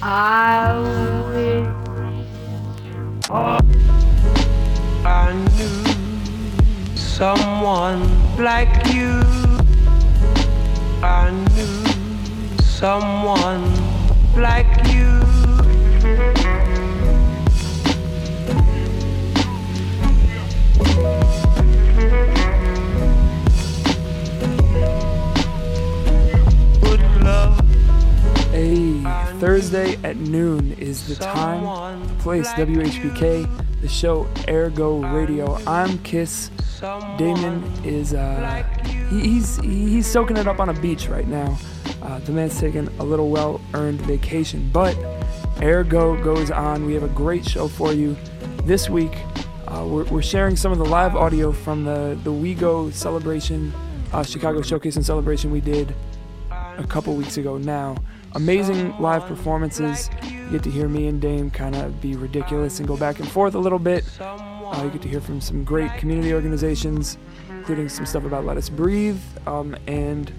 [0.00, 0.78] I
[1.26, 1.66] wish
[5.04, 8.02] I knew someone
[8.38, 9.20] like you.
[11.02, 13.64] I knew someone
[14.36, 14.97] like you.
[29.38, 35.60] Thursday at noon is the time, the place WHPK, the show AirGo Radio.
[35.64, 36.50] I'm Kiss.
[37.16, 38.64] Damon is uh,
[39.10, 41.56] he, he's he's soaking it up on a beach right now.
[42.02, 44.96] Uh, the man's taking a little well-earned vacation, but
[45.58, 46.84] AirGo goes on.
[46.84, 48.16] We have a great show for you
[48.64, 49.16] this week.
[49.68, 53.72] Uh, we're, we're sharing some of the live audio from the the WeGo celebration,
[54.12, 55.94] uh, Chicago Showcase and celebration we did
[56.50, 57.96] a couple weeks ago now.
[58.34, 60.10] Amazing live performances.
[60.24, 63.28] You get to hear me and Dame kind of be ridiculous and go back and
[63.28, 64.04] forth a little bit.
[64.20, 67.16] Uh, you get to hear from some great community organizations,
[67.48, 70.32] including some stuff about Let Us Breathe um, and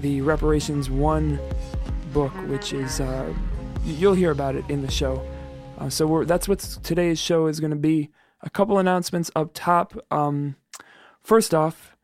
[0.00, 1.38] the Reparations Won
[2.12, 3.32] book, which is uh,
[3.84, 5.22] you'll hear about it in the show.
[5.78, 8.10] Uh, so that's what today's show is going to be.
[8.42, 9.94] A couple announcements up top.
[10.10, 10.56] Um,
[11.22, 11.96] first off,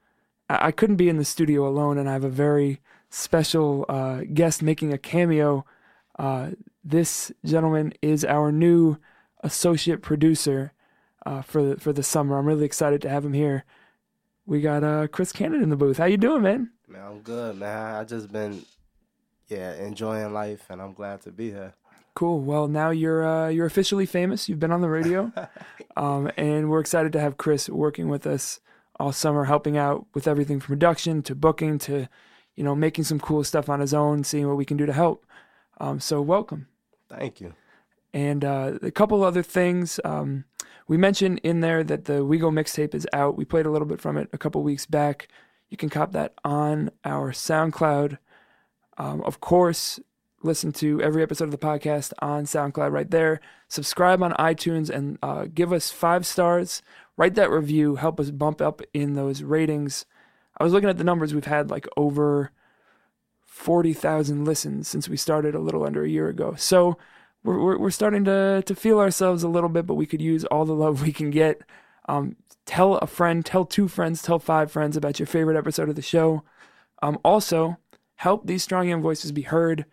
[0.50, 4.20] I-, I couldn't be in the studio alone, and I have a very special uh,
[4.32, 5.64] guest making a cameo.
[6.18, 6.50] Uh,
[6.84, 8.98] this gentleman is our new
[9.42, 10.72] associate producer
[11.24, 12.38] uh, for the, for the summer.
[12.38, 13.64] I'm really excited to have him here.
[14.46, 15.98] We got uh, Chris Cannon in the booth.
[15.98, 16.70] How you doing, man?
[16.88, 17.96] Man, I'm good, man.
[17.96, 18.62] I just been,
[19.48, 21.74] yeah, enjoying life, and I'm glad to be here.
[22.14, 22.40] Cool.
[22.40, 24.48] Well, now you're uh, you're officially famous.
[24.48, 25.32] You've been on the radio,
[25.96, 28.60] um, and we're excited to have Chris working with us
[28.98, 32.08] all summer, helping out with everything from production to booking to,
[32.56, 34.92] you know, making some cool stuff on his own, seeing what we can do to
[34.92, 35.24] help.
[35.78, 36.68] Um, so welcome.
[37.08, 37.54] Thank you.
[38.12, 40.00] And uh, a couple other things.
[40.04, 40.44] Um,
[40.88, 43.36] we mentioned in there that the We Go mixtape is out.
[43.36, 45.28] We played a little bit from it a couple weeks back.
[45.68, 48.18] You can cop that on our SoundCloud.
[48.96, 50.00] Um, of course,
[50.42, 53.40] listen to every episode of the podcast on SoundCloud right there.
[53.68, 56.82] Subscribe on iTunes and uh, give us five stars.
[57.16, 57.96] Write that review.
[57.96, 60.06] Help us bump up in those ratings.
[60.56, 61.34] I was looking at the numbers.
[61.34, 62.50] We've had like over
[63.44, 66.54] 40,000 listens since we started a little under a year ago.
[66.56, 66.98] So
[67.42, 70.44] we're, we're, we're starting to, to feel ourselves a little bit, but we could use
[70.46, 71.62] all the love we can get.
[72.08, 75.96] Um, tell a friend, tell two friends, tell five friends about your favorite episode of
[75.96, 76.42] the show.
[77.02, 77.78] Um, also,
[78.16, 79.86] help these strong young voices be heard.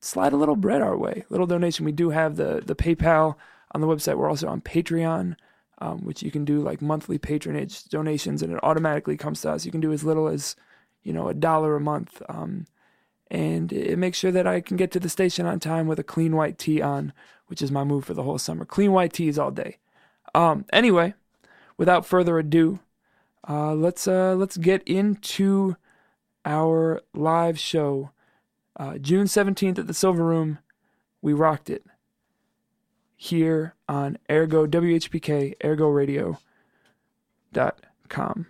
[0.00, 1.84] Slide a little bread our way, little donation.
[1.84, 3.36] We do have the the PayPal
[3.72, 4.16] on the website.
[4.16, 5.36] We're also on Patreon,
[5.82, 9.66] um, which you can do like monthly patronage donations, and it automatically comes to us.
[9.66, 10.54] You can do as little as
[11.02, 12.66] you know a dollar a month, um,
[13.32, 16.04] and it makes sure that I can get to the station on time with a
[16.04, 17.12] clean white tee on,
[17.48, 18.64] which is my move for the whole summer.
[18.64, 19.78] Clean white tees all day.
[20.36, 21.14] Um, anyway,
[21.76, 22.78] without further ado,
[23.48, 25.76] uh, let's uh, let's get into
[26.44, 28.12] our live show.
[28.76, 30.58] Uh, June 17th at the Silver Room,
[31.20, 31.84] we rocked it
[33.22, 36.40] here on AirGo WHPK AirGo Radio
[37.52, 37.78] dot
[38.08, 38.48] com.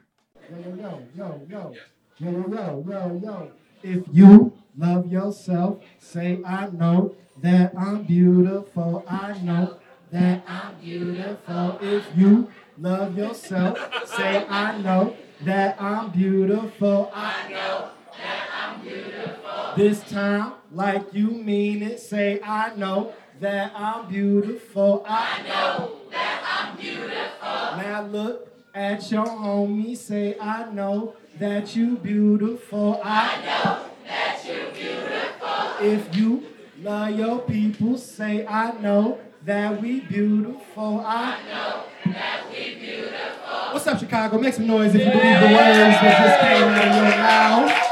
[3.83, 9.05] If you love yourself, say I know that I'm beautiful.
[9.07, 9.79] I know
[10.11, 11.79] that I'm beautiful.
[11.83, 17.11] If you love yourself, say I know that I'm beautiful.
[17.15, 19.75] I know that I'm beautiful.
[19.77, 25.05] This time, like you mean it, say I know that I'm beautiful.
[25.09, 27.13] I know that I'm beautiful.
[27.43, 33.01] Now look at your homie, say I know that you beautiful.
[33.03, 35.87] I know that you beautiful.
[35.87, 36.47] If you
[36.81, 41.03] love your people, say I know that we beautiful.
[41.05, 43.73] I know that we beautiful.
[43.73, 44.39] What's up, Chicago?
[44.39, 47.92] Make some noise if you believe the words that just came out of your mouth.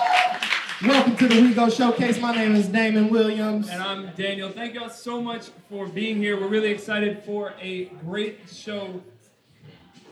[0.83, 2.19] Welcome to the We Go Showcase.
[2.19, 3.69] My name is Damon Williams.
[3.69, 4.49] And I'm Daniel.
[4.49, 6.41] Thank y'all so much for being here.
[6.41, 9.03] We're really excited for a great show.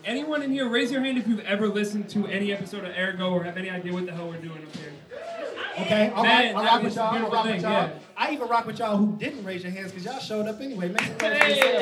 [0.05, 3.31] Anyone in here, raise your hand if you've ever listened to any episode of AirGo
[3.33, 4.93] or have any idea what the hell we're doing up here.
[5.81, 7.15] Okay, all Man, right, I rock with y'all.
[7.15, 7.73] I rock thing, with y'all.
[7.73, 7.91] yeah.
[8.17, 10.89] I even rock with y'all who didn't raise your hands because y'all showed up anyway.
[10.89, 11.79] Make some Hey!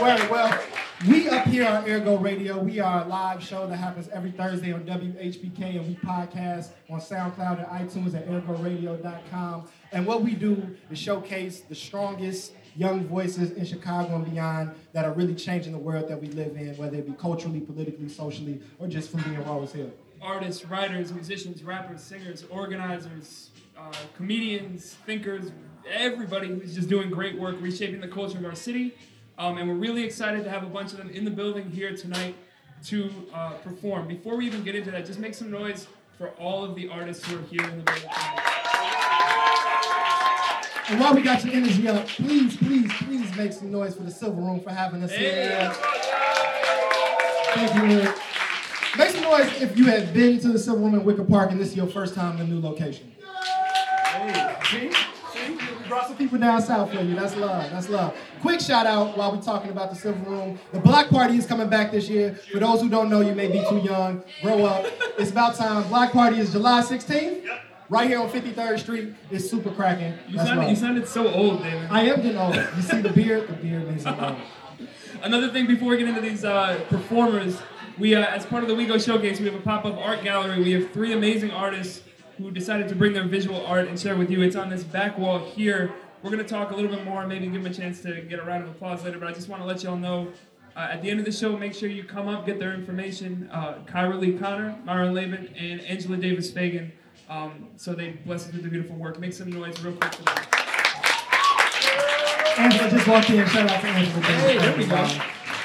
[0.00, 0.62] Well, well,
[1.08, 2.58] we up here on AirGo Radio.
[2.62, 7.00] We are a live show that happens every Thursday on WHPK, and we podcast on
[7.00, 9.68] SoundCloud and iTunes at airgoradio.com.
[9.92, 15.04] And what we do is showcase the strongest young voices in Chicago and beyond that
[15.04, 18.60] are really changing the world that we live in, whether it be culturally, politically, socially,
[18.78, 19.90] or just from being as hell.
[20.22, 25.50] Artists, writers, musicians, rappers, singers, organizers, uh, comedians, thinkers,
[25.90, 28.94] everybody who's just doing great work reshaping the culture of our city.
[29.38, 31.96] Um, and we're really excited to have a bunch of them in the building here
[31.96, 32.34] tonight
[32.84, 34.08] to uh, perform.
[34.08, 35.86] Before we even get into that, just make some noise
[36.18, 38.59] for all of the artists who are here in the building tonight.
[40.90, 44.10] And while we got your energy up, please, please, please make some noise for the
[44.10, 45.72] Silver Room for having us here.
[47.54, 48.16] Thank you, Rick.
[48.98, 51.60] Make some noise if you have been to the Silver Room in Wicker Park and
[51.60, 53.12] this is your first time in a new location.
[54.04, 54.90] Hey, see?
[55.32, 55.52] See?
[55.54, 57.14] We brought some people down south for you.
[57.14, 57.70] That's love.
[57.70, 58.16] That's love.
[58.40, 60.58] Quick shout out while we're talking about the Silver Room.
[60.72, 62.34] The Block Party is coming back this year.
[62.50, 64.24] For those who don't know, you may be too young.
[64.42, 64.86] Grow up.
[65.20, 65.86] It's about time.
[65.88, 67.48] Block Party is July 16th.
[67.90, 69.14] Right here on 53rd Street.
[69.32, 70.14] It's super cracking.
[70.28, 71.90] You sounded, you sounded so old, David.
[71.90, 72.54] I am getting old.
[72.54, 73.48] You see the beard?
[73.48, 74.36] The beard me old.
[75.24, 77.60] Another thing before we get into these uh, performers,
[77.98, 80.62] we uh, as part of the WeGo Showcase, we have a pop-up art gallery.
[80.62, 82.02] We have three amazing artists
[82.38, 84.40] who decided to bring their visual art and share with you.
[84.42, 85.92] It's on this back wall here.
[86.22, 88.44] We're gonna talk a little bit more, maybe give them a chance to get a
[88.44, 89.18] round of applause later.
[89.18, 90.28] But I just want to let y'all know.
[90.76, 93.50] Uh, at the end of the show, make sure you come up, get their information.
[93.52, 96.92] Uh, Kyra Lee Connor, Myron Laban, and Angela Davis Fegan.
[97.30, 99.20] Um, so they bless us with the beautiful work.
[99.20, 100.36] Make some noise real quick for them.
[102.58, 103.46] Angela just walked in.
[103.46, 104.20] Shout out to Angela.
[104.22, 105.08] Hey, there we go.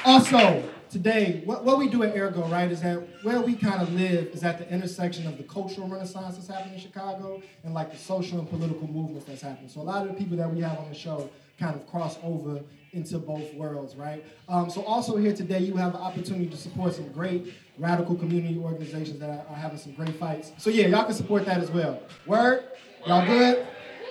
[0.04, 3.92] Also, today, what, what we do at AirGo, right, is that where we kind of
[3.94, 7.90] live is at the intersection of the cultural renaissance that's happening in Chicago and like
[7.90, 9.68] the social and political movements that's happening.
[9.68, 11.28] So a lot of the people that we have on the show
[11.58, 12.60] kind of cross over
[12.96, 14.24] into both worlds, right?
[14.48, 18.58] Um, so also here today, you have the opportunity to support some great radical community
[18.58, 20.52] organizations that are, are having some great fights.
[20.58, 22.00] So yeah, y'all can support that as well.
[22.26, 22.64] Word?
[23.06, 23.66] Y'all good?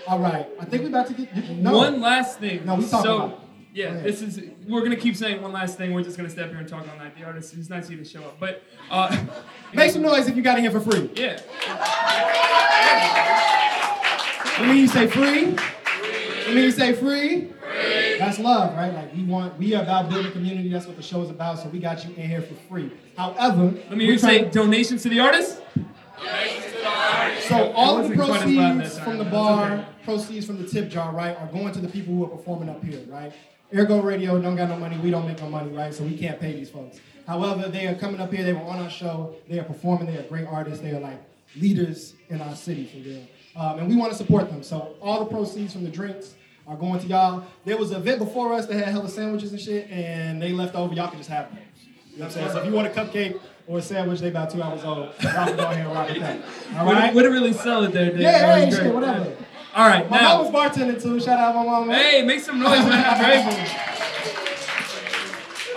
[0.07, 0.47] All right.
[0.59, 1.77] I think we're about to get no.
[1.77, 2.65] One last thing.
[2.65, 3.41] No, we talking so, about.
[3.73, 4.39] Yeah, this is.
[4.67, 5.93] We're gonna keep saying one last thing.
[5.93, 7.17] We're just gonna step here and talk all night.
[7.17, 7.55] The artist.
[7.55, 9.25] It's nice of you to show up, but uh,
[9.73, 11.09] Make some noise if you got in here for free.
[11.15, 11.41] yeah.
[14.59, 15.53] When you say free,
[16.47, 17.51] when you say free,
[18.17, 18.93] that's love, right?
[18.93, 20.69] Like we want, we are about building community.
[20.69, 21.59] That's what the show is about.
[21.59, 22.91] So we got you in here for free.
[23.17, 25.61] However, Let me hear you say donations to the artist.
[27.47, 29.85] So all of the wasn't quite as loud that proceeds from the bar, okay.
[30.03, 32.83] proceeds from the tip jar, right, are going to the people who are performing up
[32.83, 33.33] here, right?
[33.73, 35.93] Ergo Radio don't got no money, we don't make no money, right?
[35.93, 36.99] So we can't pay these folks.
[37.27, 40.17] However, they are coming up here, they were on our show, they are performing, they
[40.17, 41.21] are great artists, they are like
[41.55, 43.27] leaders in our city for real.
[43.55, 44.63] Um, and we want to support them.
[44.63, 46.35] So all the proceeds from the drinks
[46.67, 47.43] are going to y'all.
[47.63, 50.75] There was an event before us that had hella sandwiches and shit, and they left
[50.75, 51.59] over, y'all can just have them.
[52.11, 52.51] You know what I'm saying?
[52.51, 55.09] So if you want a cupcake or a sandwich, they about two hours old.
[55.21, 56.39] Y'all can go ahead and rock with that.
[56.77, 57.13] All right?
[57.13, 58.21] Really sell it there, Dave.
[58.21, 59.35] Yeah, hey, shit, whatever.
[59.75, 60.41] All right, My now.
[60.41, 61.19] mom was bartending too.
[61.19, 61.89] Shout out my mom.
[61.89, 63.43] Hey, make some noise, man.
[63.43, 64.14] Grateful.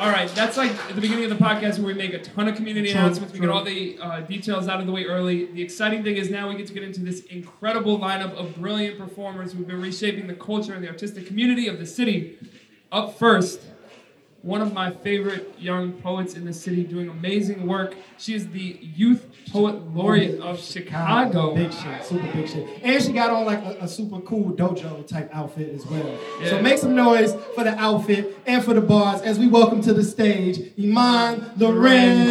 [0.00, 2.46] All right, that's like at the beginning of the podcast where we make a ton
[2.46, 3.32] of community True, announcements.
[3.32, 5.46] We get all the uh, details out of the way early.
[5.46, 8.96] The exciting thing is now we get to get into this incredible lineup of brilliant
[8.96, 12.38] performers who've been reshaping the culture and the artistic community of the city.
[12.92, 13.60] Up first,
[14.42, 17.96] one of my favorite young poets in the city doing amazing work.
[18.18, 21.54] She is the Youth Poet Laureate of Chicago.
[21.54, 22.68] Big shit, super big shit.
[22.82, 26.18] And she got on like a, a super cool dojo type outfit as well.
[26.40, 26.50] Yeah.
[26.50, 29.92] So make some noise for the outfit and for the bars as we welcome to
[29.92, 32.28] the stage E'mon Lauren.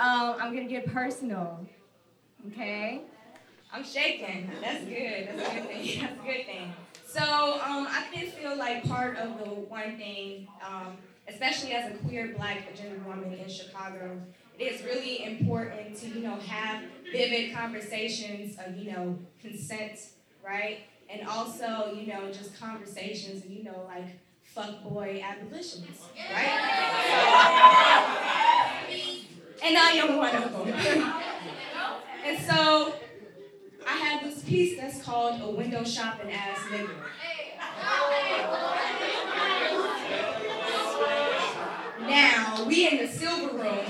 [0.00, 1.66] Um, I'm gonna get personal.
[2.48, 3.02] Okay.
[3.72, 4.50] I'm shaking.
[4.60, 5.28] That's good.
[5.28, 5.86] That's a good thing.
[6.00, 6.72] That's a good thing.
[7.06, 10.96] So um, I did feel like part of the one thing, um,
[11.28, 14.20] especially as a queer black gender woman in Chicago,
[14.58, 20.00] it is really important to you know have vivid conversations of you know consent,
[20.44, 20.78] right?
[21.10, 24.06] And also you know just conversations you know like
[24.42, 26.00] fuck boy abolitions,
[26.32, 28.56] right?
[29.62, 30.68] And I am one of them.
[32.24, 32.94] and so
[33.86, 36.90] I have this piece that's called A Window Shopping Ass Nigga.
[42.08, 43.84] Now, we in the silver room,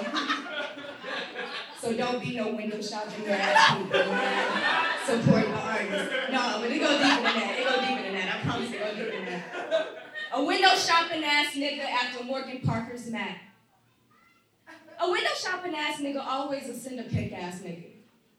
[1.80, 4.00] so don't be no window shopping ass people.
[5.06, 6.14] Support the artists.
[6.30, 7.56] No, but it go deeper than that.
[7.58, 8.36] It go deeper than that.
[8.36, 9.86] I promise it go deeper than that.
[10.32, 13.49] A window shopping ass nigga after Morgan Parker's Mac.
[15.02, 17.84] A window shopping ass nigga always a a pick ass nigga.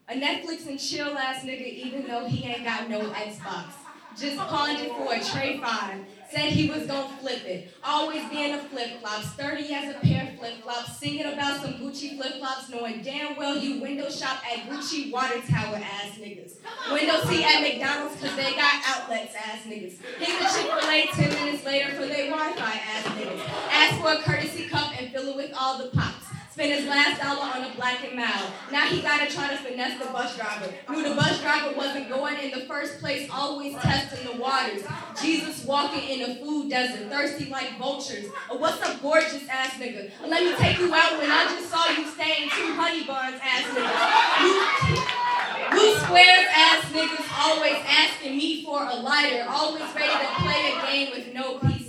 [0.07, 3.73] A Netflix and chill ass nigga even though he ain't got no Xbox.
[4.15, 6.05] Just pawned it for a Trey 5.
[6.29, 7.73] Said he was gonna flip it.
[7.83, 11.73] Always being a flip flop, sturdy as a pair of flip flops, singing about some
[11.73, 16.57] Gucci flip flops, knowing damn well you window shop at Gucci water tower ass niggas.
[16.91, 19.97] Window seat at McDonald's cause they got outlets ass niggas.
[20.19, 23.49] Hit the Chick-fil-A 10 minutes later for their Wi-Fi ass niggas.
[23.71, 26.20] Ask for a courtesy cup and fill it with all the pops.
[26.61, 28.51] Spent his last dollar on a black and mild.
[28.71, 30.71] Now he gotta try to finesse the bus driver.
[30.91, 34.83] Knew the bus driver wasn't going in the first place, always testing the waters.
[35.19, 38.27] Jesus walking in a food desert, thirsty like vultures.
[38.47, 40.11] Oh, what's up, gorgeous ass nigga?
[40.27, 43.63] Let me take you out when I just saw you staying two honey buns ass
[43.73, 45.71] nigga.
[45.71, 50.81] Blue squares ass niggas always asking me for a lighter, always ready to play a
[50.85, 51.80] game with no pieces.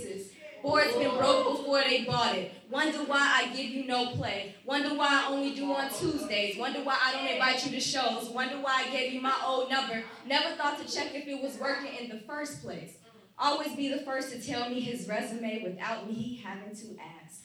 [0.63, 2.53] Boards been broke before they bought it.
[2.71, 4.55] Wonder why I give you no play.
[4.65, 6.57] Wonder why I only do on Tuesdays.
[6.57, 8.29] Wonder why I don't invite you to shows.
[8.29, 10.03] Wonder why I gave you my old number.
[10.25, 12.93] Never thought to check if it was working in the first place.
[13.37, 17.41] Always be the first to tell me his resume without me having to ask.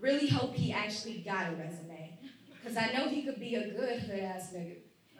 [0.00, 2.18] Really hope he actually got a resume.
[2.64, 4.76] Cause I know he could be a good hood ass nigga.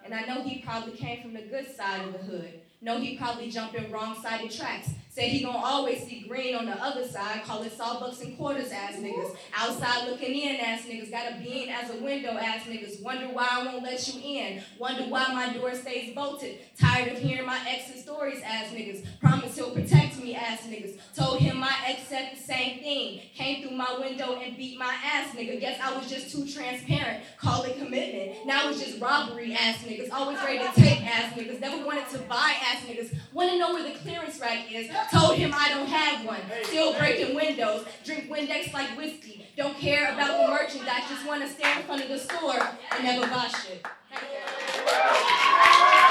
[0.07, 2.63] And I know he probably came from the good side of the hood.
[2.81, 4.91] Know he probably jumped in wrong sided tracks.
[5.09, 7.43] Said he gonna always see green on the other side.
[7.45, 9.35] Call it sawbucks and quarters ass niggas.
[9.57, 11.11] Outside looking in ass niggas.
[11.11, 13.03] Got a bean as a window ass niggas.
[13.03, 14.63] Wonder why I won't let you in.
[14.79, 16.59] Wonder why my door stays bolted.
[16.79, 19.07] Tired of hearing my ex's stories ass niggas.
[19.19, 20.99] Promise he'll protect me ass niggas.
[21.17, 23.23] Told him my ex said the same thing.
[23.35, 25.59] Came through my window and beat my ass nigga.
[25.59, 27.25] Guess I was just too transparent.
[27.39, 28.45] Call it commitment.
[28.45, 30.13] Now it's just robbery ass niggas.
[30.13, 31.59] Always ready to take ass niggas.
[31.59, 33.15] Never wanted to buy ass niggas.
[33.33, 34.91] Wanna know where the clearance rack is.
[35.13, 36.41] Told him I don't have one.
[36.65, 37.87] Still breaking windows.
[38.05, 39.47] Drink Windex like whiskey.
[39.57, 41.09] Don't care about the merchandise.
[41.09, 42.61] Just wanna stand in front of the store
[42.93, 43.87] and never buy shit.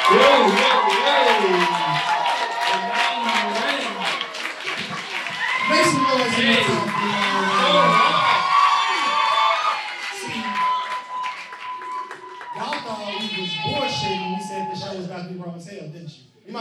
[0.07, 1.85] Whoa, whoa, whoa.
[5.69, 6.94] Make some noise in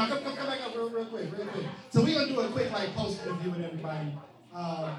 [0.05, 1.67] E'mon, come, come, come back up real, real quick, real quick.
[1.91, 4.17] So we're gonna do a quick like post interview with everybody.
[4.55, 4.91] Um,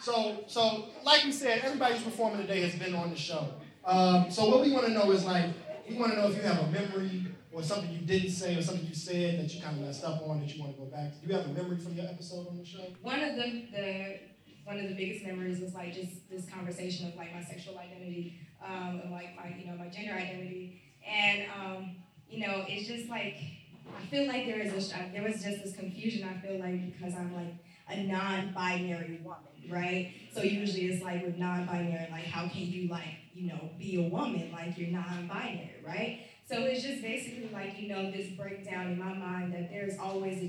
[0.00, 3.48] so, so like we said, everybody who's performing today has been on the show.
[3.84, 5.50] Um, so what we want to know is like,
[5.88, 8.62] we want to know if you have a memory or something you didn't say or
[8.62, 10.86] something you said that you kind of messed up on that you want to go
[10.86, 11.20] back to.
[11.20, 12.84] Do you have a memory from your episode on the show?
[13.02, 14.18] One of the, the
[14.64, 18.40] one of the biggest memories was like just this conversation of like my sexual identity,
[18.64, 21.96] um, and like my you know my gender identity, and um,
[22.28, 23.36] you know it's just like
[23.86, 26.28] I feel like there is a uh, there was just this confusion.
[26.28, 27.54] I feel like because I'm like
[27.88, 30.14] a non-binary woman, right?
[30.34, 34.08] So usually it's like with non-binary, like how can you like you know be a
[34.08, 36.20] woman like you're non-binary, right?
[36.46, 40.42] So it's just basically like, you know, this breakdown in my mind that there's always
[40.42, 40.48] a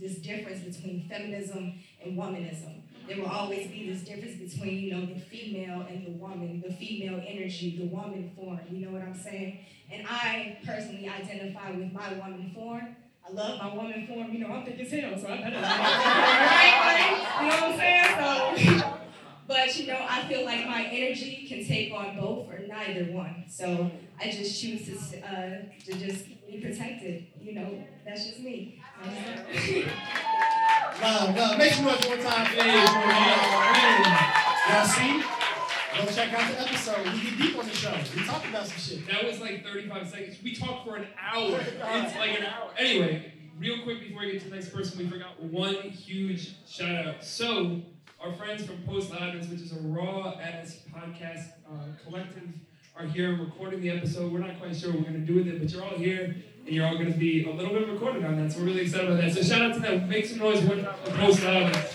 [0.00, 2.80] this difference between feminism and womanism.
[3.06, 6.72] There will always be this difference between, you know, the female and the woman, the
[6.72, 8.60] female energy, the woman form.
[8.70, 9.58] You know what I'm saying?
[9.92, 12.96] And I personally identify with my woman form.
[13.26, 14.32] I love my woman form.
[14.32, 15.56] You know, I'm thick as hell, so I better.
[15.60, 17.26] right?
[17.40, 18.80] You know what I'm saying?
[18.80, 18.90] So.
[19.46, 23.44] But you know, I feel like my energy can take on both or neither one.
[23.48, 27.26] So I just choose to uh, to just be protected.
[27.40, 28.80] You know, that's just me.
[31.02, 31.58] Love, love.
[31.58, 32.46] Make some noise one time.
[32.56, 34.30] that.
[34.70, 35.43] Y'all see?
[35.96, 37.04] Go check out the episode.
[37.04, 37.94] We get deep on the show.
[38.16, 39.06] We talked about some shit.
[39.06, 40.36] That was like 35 seconds.
[40.42, 41.56] We talked for an hour.
[41.60, 42.70] It's like an hour.
[42.76, 47.06] Anyway, real quick before we get to the next person, we forgot one huge shout
[47.06, 47.24] out.
[47.24, 47.80] So,
[48.20, 52.48] our friends from Post Loudness, which is a raw ass podcast uh, collective,
[52.96, 54.32] are here recording the episode.
[54.32, 56.34] We're not quite sure what we're going to do with it, but you're all here
[56.66, 58.52] and you're all going to be a little bit recorded on that.
[58.52, 59.32] So, we're really excited about that.
[59.32, 60.08] So, shout out to them.
[60.08, 61.94] Make some noise one time for Post Loudness.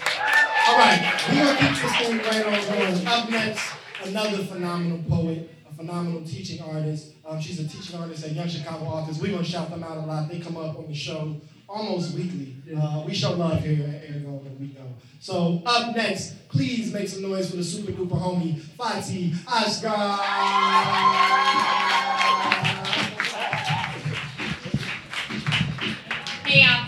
[0.70, 3.08] All right, we're gonna keep this thing right on going.
[3.08, 7.13] Up next, another phenomenal poet, a phenomenal teaching artist.
[7.25, 9.20] Um, she's a teaching artist at Young Chicago Authors.
[9.20, 10.29] We're gonna shout them out a lot.
[10.29, 11.36] They come up on the show
[11.68, 12.56] almost weekly.
[12.75, 14.82] Uh, we show love here at AirGo and we go.
[15.20, 20.18] So up next, please make some noise for the super duper homie Fati Asghar.
[26.46, 26.86] Hey y'all.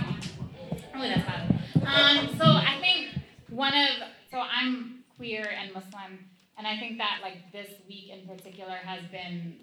[0.94, 1.52] That's bad.
[1.86, 3.10] Um, so I think
[3.50, 3.90] one of
[4.32, 6.31] so I'm queer and Muslim,
[6.62, 9.56] and I think that like this week in particular has been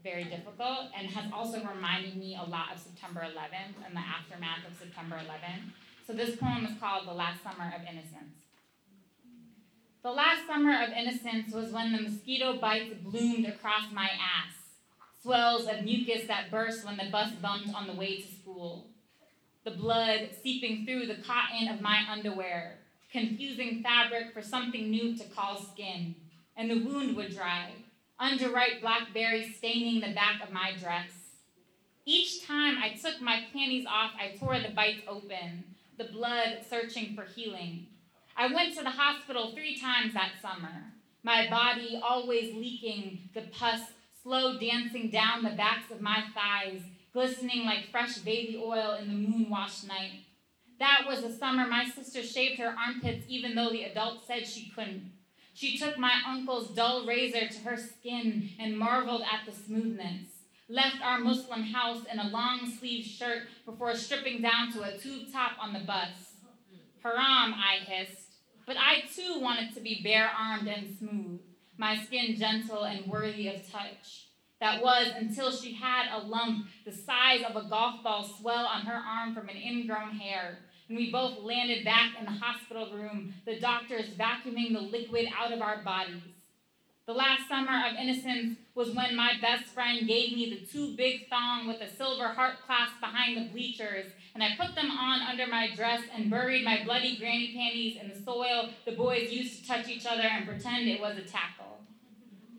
[0.00, 4.64] very difficult and has also reminded me a lot of September 11th and the aftermath
[4.70, 5.72] of September 11th.
[6.06, 8.30] So this poem is called The Last Summer of Innocence.
[10.04, 14.54] The last summer of innocence was when the mosquito bites bloomed across my ass,
[15.20, 18.86] swells of mucus that burst when the bus bumped on the way to school.
[19.64, 22.83] the blood seeping through the cotton of my underwear,
[23.14, 26.16] confusing fabric for something new to call skin,
[26.56, 27.70] and the wound would dry,
[28.20, 31.10] underripe blackberries staining the back of my dress.
[32.04, 35.62] Each time I took my panties off, I tore the bites open,
[35.96, 37.86] the blood searching for healing.
[38.36, 40.92] I went to the hospital three times that summer,
[41.22, 43.80] my body always leaking, the pus
[44.24, 46.80] slow dancing down the backs of my thighs,
[47.12, 50.23] glistening like fresh baby oil in the moon washed night.
[50.78, 54.70] That was the summer my sister shaved her armpits even though the adults said she
[54.70, 55.12] couldn't.
[55.54, 60.28] She took my uncle's dull razor to her skin and marveled at the smoothness.
[60.68, 65.30] Left our Muslim house in a long sleeved shirt before stripping down to a tube
[65.32, 66.32] top on the bus.
[67.02, 68.24] Haram, I hissed.
[68.66, 71.40] But I too wanted to be bare armed and smooth,
[71.76, 74.28] my skin gentle and worthy of touch.
[74.60, 78.86] That was until she had a lump the size of a golf ball swell on
[78.86, 80.60] her arm from an ingrown hair.
[80.88, 85.52] And we both landed back in the hospital room, the doctors vacuuming the liquid out
[85.52, 86.22] of our bodies.
[87.06, 91.28] The last summer of innocence was when my best friend gave me the two big
[91.28, 95.46] thong with a silver heart clasp behind the bleachers, and I put them on under
[95.46, 99.68] my dress and buried my bloody granny panties in the soil the boys used to
[99.68, 101.80] touch each other and pretend it was a tackle.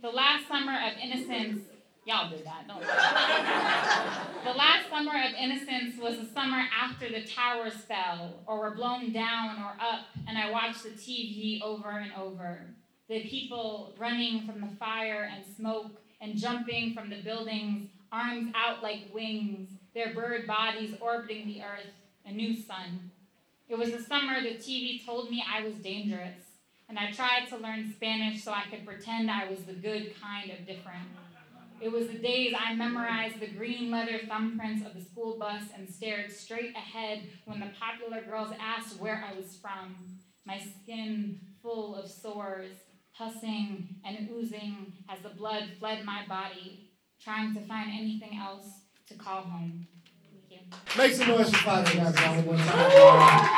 [0.04, 1.64] The last summer of innocence,
[2.06, 2.80] y'all did that, don't
[4.46, 9.12] the last summer of innocence was the summer after the towers fell, or were blown
[9.12, 12.62] down or up, and I watched the TV over and over
[13.08, 18.82] the people running from the fire and smoke and jumping from the buildings, arms out
[18.82, 21.92] like wings, their bird bodies orbiting the earth,
[22.26, 23.12] a new sun.
[23.68, 26.38] It was the summer the TV told me I was dangerous,
[26.88, 30.52] and I tried to learn Spanish so I could pretend I was the good kind
[30.52, 31.10] of different.
[31.82, 35.90] It was the days I memorized the green leather thumbprints of the school bus and
[35.90, 39.96] stared straight ahead when the popular girls asked where I was from,
[40.46, 42.78] my skin full of sores
[43.12, 46.92] hussing and oozing as the blood fled my body,
[47.22, 48.66] trying to find anything else
[49.08, 49.88] to call home.
[50.98, 53.50] Make some noise for Father guys one time.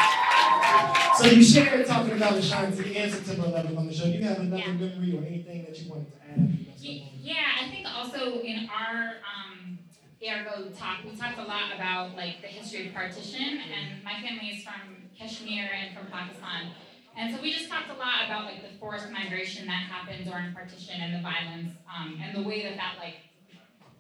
[1.18, 4.06] So you shared talking about the City and September 11th on the show.
[4.06, 4.74] Do you have another Yeah.
[4.74, 6.58] memory or anything that you wanted to add?
[6.80, 9.80] Yeah, I think also in our um,
[10.24, 14.48] AirGo talk, we talked a lot about like the history of partition, and my family
[14.48, 16.72] is from Kashmir and from Pakistan.
[17.16, 20.54] And so we just talked a lot about like the forced migration that happened during
[20.54, 23.16] partition and the violence, um, and the way that that like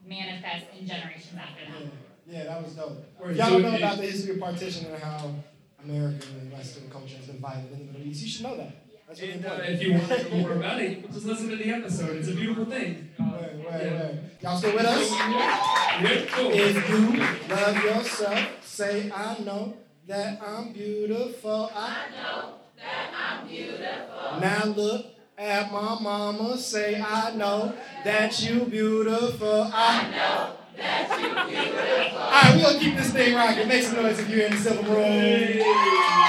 [0.05, 1.91] manifests in generations after that.
[2.27, 3.03] yeah, that was dope.
[3.19, 5.33] Word, Y'all don't know about the history of partition and how
[5.83, 8.23] American and Western culture has been violent in the Middle East.
[8.23, 8.86] You should know that.
[9.07, 11.69] That's And uh, if you want to know more about it, just listen to the
[11.71, 12.17] episode.
[12.17, 13.09] It's a beautiful thing.
[13.19, 13.41] Uh, Right,
[13.71, 14.03] right, yeah.
[14.03, 14.15] right.
[14.41, 15.09] Y'all still with us?
[15.11, 16.51] Yeah, cool.
[16.51, 21.71] If you love yourself, say I know that I'm beautiful.
[21.73, 24.39] I know that I'm beautiful.
[24.41, 25.05] Now look
[25.37, 29.69] at my mama, say I know that you beautiful.
[29.73, 32.17] I know that you beautiful.
[32.17, 33.67] All right, we gonna keep this thing rocking.
[33.67, 36.26] Make some noise if you're in the silver room.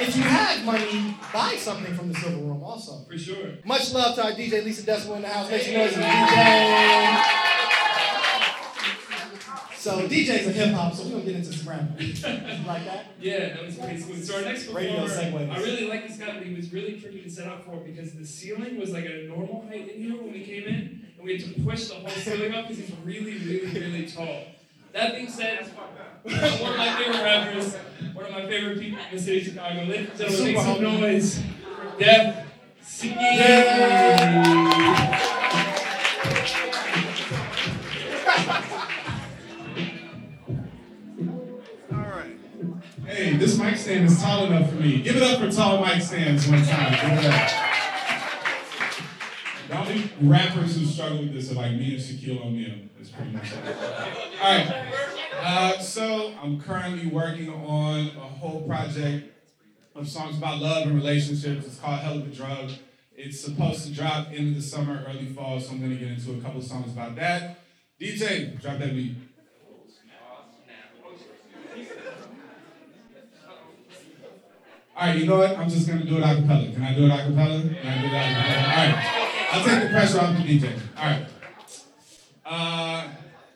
[0.00, 3.04] If you have money, buy something from the silver room also.
[3.08, 3.52] For sure.
[3.64, 5.50] Much love to our DJ Lisa Decibel in the house.
[5.50, 7.36] Make some noise for DJ.
[9.76, 11.82] So DJ's a hip hop, so we're gonna get into some rap.
[11.98, 12.12] You
[12.66, 13.06] like that?
[13.18, 14.24] Yeah, that was pretty smooth.
[14.26, 15.54] So our next Radio performer, segues.
[15.54, 18.12] I really like this guy, but he was really tricky to set up for because
[18.12, 21.38] the ceiling was like a normal height in here when we came in, and we
[21.38, 24.44] had to push the whole ceiling up because he's really, really, really tall.
[24.92, 25.70] That being said,
[26.22, 27.74] one of my favorite rappers,
[28.12, 29.84] one of my favorite people in the city of Chicago.
[29.84, 32.46] Ladies and gentlemen, make some noise for Def
[32.82, 33.08] C.
[43.06, 45.00] Hey, this mic stand is tall enough for me.
[45.02, 47.69] Give it up for tall mic stands one time.
[49.70, 52.74] The only rappers who struggle with this are like me and Shaquille O'Neal.
[52.96, 53.76] That's pretty much it.
[54.42, 54.92] All right.
[55.40, 59.32] Uh, so I'm currently working on a whole project
[59.94, 61.66] of songs about love and relationships.
[61.66, 62.72] It's called Hell of a Drug.
[63.14, 66.32] It's supposed to drop end of the summer, early fall, so I'm gonna get into
[66.32, 67.60] a couple songs about that.
[68.00, 69.14] DJ, drop that beat.
[75.00, 75.56] All right, you know what?
[75.56, 76.70] I'm just gonna do it a cappella.
[76.72, 77.62] Can I do it a cappella?
[77.62, 78.66] Can I do it a cappella?
[78.68, 80.78] All right, I'll take the pressure off the DJ.
[80.94, 81.26] All right.
[82.44, 83.08] Uh,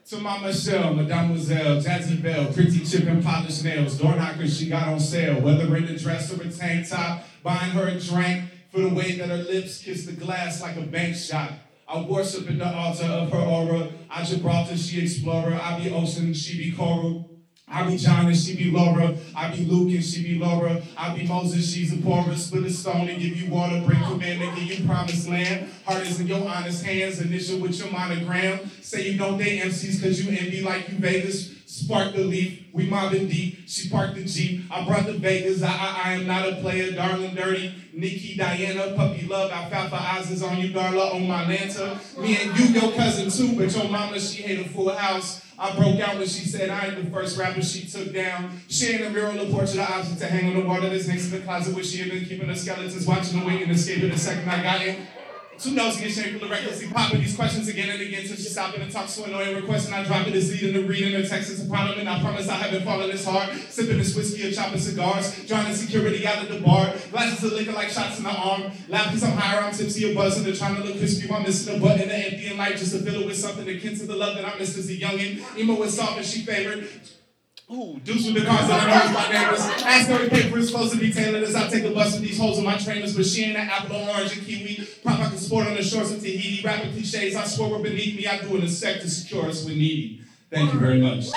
[0.07, 4.89] to my Michelle, Mademoiselle, Jazzy Bell, pretty chip and polished nails, door knockers she got
[4.89, 8.81] on sale, whether in a dress or a tank top, buying her a drink for
[8.81, 11.53] the way that her lips kiss the glass like a bank shot.
[11.87, 13.91] I worship in the altar of her aura.
[14.09, 15.61] I Gibraltar, she explorer.
[15.61, 17.29] I be ocean, she be coral.
[17.67, 19.15] I be John and she be Laura.
[19.35, 20.83] I be Luke and she be Laura.
[20.97, 22.37] I be Moses, she's a Porah.
[22.37, 23.83] Split a stone and give you water.
[23.85, 25.73] Bring commandment, give you promised land.
[25.87, 27.21] Heart is in your honest hands.
[27.21, 28.71] Initial with your monogram.
[28.83, 31.55] Say you don't date MCs cause you envy like you Vegas.
[31.67, 33.67] Spark the leaf, we mobbing deep.
[33.67, 34.71] She parked the Jeep.
[34.71, 35.61] I brought the Vegas.
[35.61, 37.75] I, I, I am not a player, darling, dirty.
[37.93, 41.99] Nikki, Diana, puppy love, alfalfa eyes is on you, Darla, on my Lanta.
[42.19, 45.44] Me and you, your cousin too, but your mama, she hate a full house.
[45.59, 48.61] I broke out when she said I ain't the first rapper she took down.
[48.69, 50.93] She ain't a mirror on the porch of option to hang on the wall that
[50.93, 53.63] is next to the closet where she had been keeping her skeletons, watching the wing
[53.63, 55.07] and escaping the second I got in.
[55.59, 58.91] Two notes get shameful, recklessly popping these questions again and again till she stopping and
[58.91, 61.69] talks so annoying, requesting I drop it as leading the reading her text is a
[61.69, 63.51] problem, and I promise I haven't fallen this hard.
[63.69, 67.73] Sipping this whiskey or chopping cigars, drowning security out of the bar, glasses of liquor
[67.73, 70.83] like shots in the arm, laughing some higher I'm tipsy or buzzing, and trying to
[70.83, 73.37] look crispy while missing a button, the empty and light just to fill it with
[73.37, 75.57] something akin to the love that I missed as a youngin'.
[75.57, 76.89] Emo was soft and she favored.
[77.73, 79.61] Ooh, deuce with the cars that I know my neighbors.
[79.83, 82.21] Ask her if paper is supposed to be tailored as I take a bus with
[82.21, 84.87] these holes in my trainers, but she ain't an apple or orange and kiwi.
[85.03, 86.63] Pop I can sport on the shores of Tahiti.
[86.63, 88.27] Rapping cliches, I swear we're beneath me.
[88.27, 90.21] I do an sec to secure us when needy.
[90.51, 91.31] Thank you very much.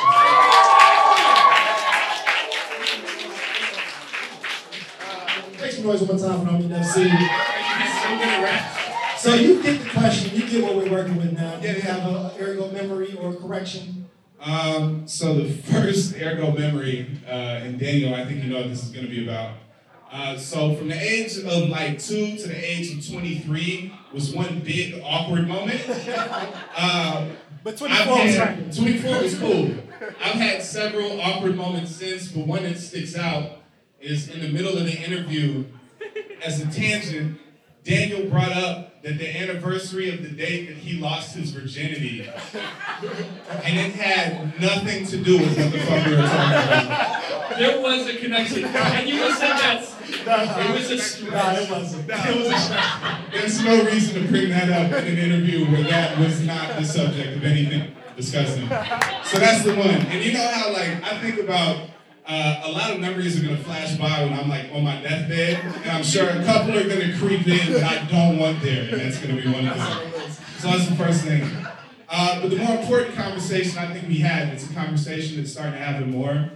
[5.62, 7.10] Make some noise one more time for Homie FC.
[9.18, 11.56] So you get the question, you get what we're working with now.
[11.56, 14.07] Do you have a AirGo memory or correction?
[14.42, 18.84] Um, so the first AirGo memory, uh, and Daniel, I think you know what this
[18.84, 19.56] is going to be about.
[20.12, 24.60] Uh, so from the age of like two to the age of 23 was one
[24.60, 25.82] big awkward moment.
[26.78, 27.28] Uh,
[27.68, 28.76] But I've 24 was right.
[28.76, 29.72] 24 was cool.
[30.24, 33.58] I've had several awkward moments since, but one that sticks out
[34.00, 35.66] is in the middle of the interview,
[36.42, 37.38] as a tangent,
[37.84, 42.28] Daniel brought up that the anniversary of the date that he lost his virginity,
[43.64, 47.58] and it had nothing to do with what the fuck we were talking about.
[47.58, 48.66] There was a connection.
[48.66, 49.84] And you just said that.
[50.10, 51.32] It was a stretch.
[51.32, 52.08] Nah, it wasn't.
[52.08, 56.18] That was a There's no reason to bring that up in an interview where that
[56.18, 58.68] was not the subject of anything discussing.
[59.24, 59.90] So that's the one.
[59.90, 61.90] And you know how like I think about
[62.28, 65.64] uh, a lot of memories are gonna flash by when I'm like on my deathbed,
[65.84, 69.00] and I'm sure a couple are gonna creep in that I don't want there, and
[69.02, 70.12] that's gonna be one of them.
[70.60, 71.50] So that's the first thing.
[72.10, 75.74] Uh, but the more important conversation I think we had, it's a conversation that's starting
[75.74, 76.50] to happen more,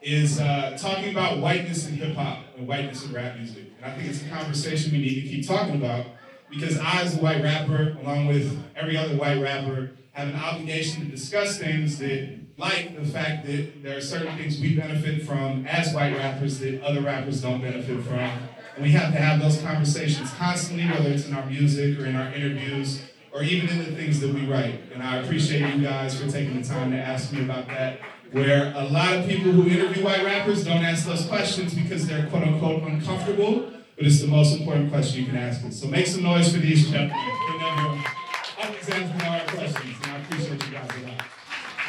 [0.00, 3.64] is uh, talking about whiteness in hip hop and whiteness in rap music.
[3.80, 6.06] And I think it's a conversation we need to keep talking about
[6.50, 11.04] because I, as a white rapper, along with every other white rapper, have an obligation
[11.04, 15.66] to discuss things that, like the fact that there are certain things we benefit from
[15.66, 18.20] as white rappers that other rappers don't benefit from.
[18.20, 22.14] And we have to have those conversations constantly, whether it's in our music or in
[22.14, 24.80] our interviews or even in the things that we write.
[24.94, 27.98] And I appreciate you guys for taking the time to ask me about that.
[28.30, 32.28] Where a lot of people who interview white rappers don't ask those questions because they're
[32.28, 35.60] quote unquote uncomfortable, but it's the most important question you can ask.
[35.72, 37.10] So make some noise for these gentlemen.
[37.12, 41.24] Hard questions, and I appreciate you guys a lot.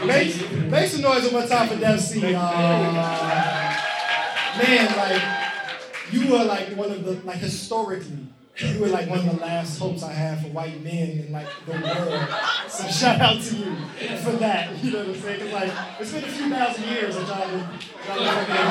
[0.01, 2.33] Make, make some noise one more time for Defcee.
[2.35, 2.93] Uh,
[4.57, 5.21] man, like,
[6.11, 9.79] you were like one of the, like, historically, you were like one of the last
[9.79, 12.27] hopes I had for white men in, like, the world.
[12.69, 13.75] So shout out to you
[14.21, 14.77] for that.
[14.83, 15.39] You know what I'm saying?
[15.41, 18.65] 'Cause, like, it's been a few thousand years that y'all been, y'all been working at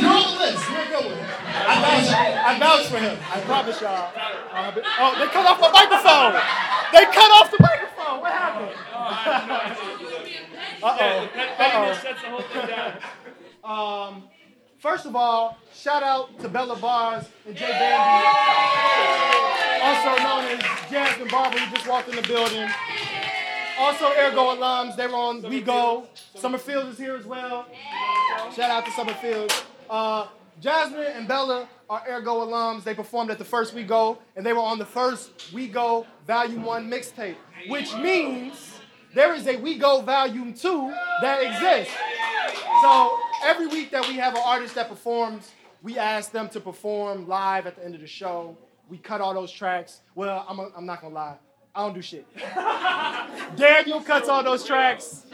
[0.00, 0.70] You're on the list.
[0.70, 1.18] You're a good one.
[1.50, 3.18] I vouch, I vouch for him.
[3.32, 4.12] I promise y'all.
[4.52, 6.32] Uh, oh, they cut off the microphone.
[6.92, 8.20] They cut off the microphone.
[8.20, 8.76] What happened?
[10.82, 11.28] Uh-oh.
[11.34, 11.92] That, that Uh-oh.
[12.02, 12.92] sets the whole thing down.
[13.62, 14.22] Um,
[14.80, 18.26] first of all, shout out to Bella Bars and Jay Bambi,
[19.82, 22.68] also known as Jasmine Barber, who just walked in the building.
[23.78, 26.06] Also, AirGo alums, they were on We Go.
[26.34, 27.66] Summerfield is here as well.
[28.54, 29.52] Shout out to Summerfield.
[29.88, 30.26] Uh,
[30.60, 32.84] Jasmine and Bella are AirGo alums.
[32.84, 36.06] They performed at the first We Go, and they were on the first We Go
[36.26, 37.36] Volume 1 mixtape,
[37.68, 38.78] which means
[39.14, 41.94] there is a We Go Volume 2 that exists.
[42.82, 45.50] So every week that we have an artist that performs,
[45.82, 48.56] we ask them to perform live at the end of the show.
[48.88, 50.00] We cut all those tracks.
[50.14, 51.36] Well, I'm, I'm not gonna lie,
[51.74, 52.26] I don't do shit.
[53.56, 55.24] Daniel cuts all those tracks,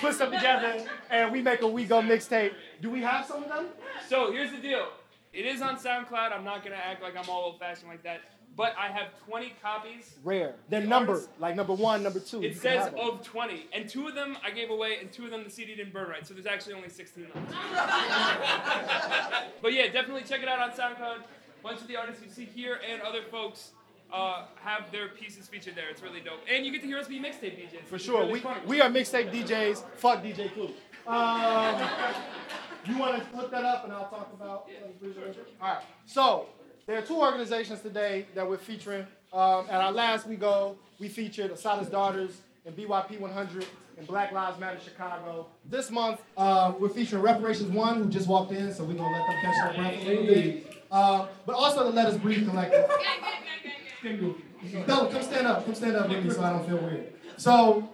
[0.00, 2.52] puts them together, and we make a We Go mixtape.
[2.80, 3.66] Do we have some of them?
[4.08, 4.88] So here's the deal.
[5.32, 6.32] It is on SoundCloud.
[6.32, 8.20] I'm not gonna act like I'm all old-fashioned like that.
[8.60, 10.16] But I have 20 copies.
[10.22, 10.54] Rare.
[10.68, 12.42] They're numbered, like number one, number two.
[12.42, 15.44] It says of 20, and two of them I gave away, and two of them
[15.44, 16.26] the CD didn't burn right.
[16.26, 17.36] So there's actually only 16 left.
[19.62, 21.20] but yeah, definitely check it out on SoundCloud.
[21.20, 23.70] A bunch of the artists you see here and other folks
[24.12, 25.88] uh, have their pieces featured there.
[25.88, 26.40] It's really dope.
[26.46, 27.86] And you get to hear us be mixtape DJs.
[27.86, 28.20] For sure.
[28.20, 28.58] really We, fun.
[28.66, 29.84] we are mixtape DJs.
[29.96, 30.68] Fuck DJ Clue.
[31.06, 31.80] Um,
[32.84, 34.68] you want to look that up and I'll talk about
[35.62, 35.78] All right.
[36.04, 36.44] So
[36.90, 39.06] there are two organizations today that we're featuring.
[39.32, 43.64] Um, at our last we go, we featured Assata's Daughters and BYP 100
[43.96, 45.46] and Black Lives Matter Chicago.
[45.64, 49.24] This month uh, we're featuring Reparations Won, who just walked in, so we're gonna let
[49.24, 50.82] them catch their breath a little bit.
[50.90, 52.90] Uh, but also the Let Us Breathe Collective.
[54.88, 55.64] No, come stand up.
[55.64, 57.12] Come stand up with me so I don't feel weird.
[57.36, 57.88] So,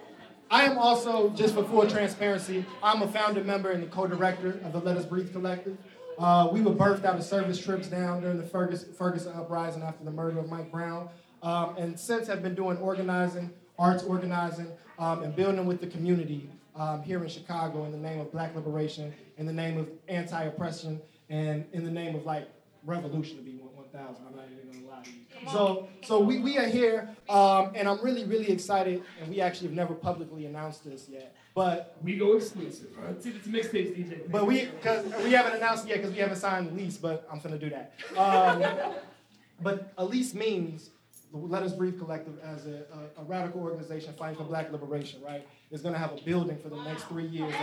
[0.51, 4.73] I am also, just for full transparency, I'm a founder member and the co-director of
[4.73, 5.77] the Let Us Breathe Collective.
[6.19, 10.05] Uh, we were birthed out of service trips down during the Ferguson, Ferguson uprising after
[10.05, 11.09] the murder of Mike Brown,
[11.43, 16.49] um, and since have been doing organizing, arts organizing, um, and building with the community
[16.75, 21.01] um, here in Chicago in the name of Black liberation, in the name of anti-oppression,
[21.29, 22.49] and in the name of like
[22.85, 24.25] revolution to be 1,000.
[24.27, 25.17] I'm not even gonna lie to you.
[25.53, 29.03] So, so we, we are here, um, and I'm really, really excited.
[29.21, 32.89] And we actually have never publicly announced this yet, but we go exclusive.
[32.99, 33.11] Right?
[33.11, 34.31] It's, it's mixtapes DJ.
[34.31, 36.97] but we because we haven't announced it yet because we haven't signed the lease.
[36.97, 37.95] But I'm gonna do that.
[38.17, 38.93] Um,
[39.63, 40.91] but a lease means
[41.33, 42.85] the Let Us Breathe Collective as a,
[43.19, 45.21] a, a radical organization fighting for Black liberation.
[45.23, 47.55] Right, is gonna have a building for the next three years.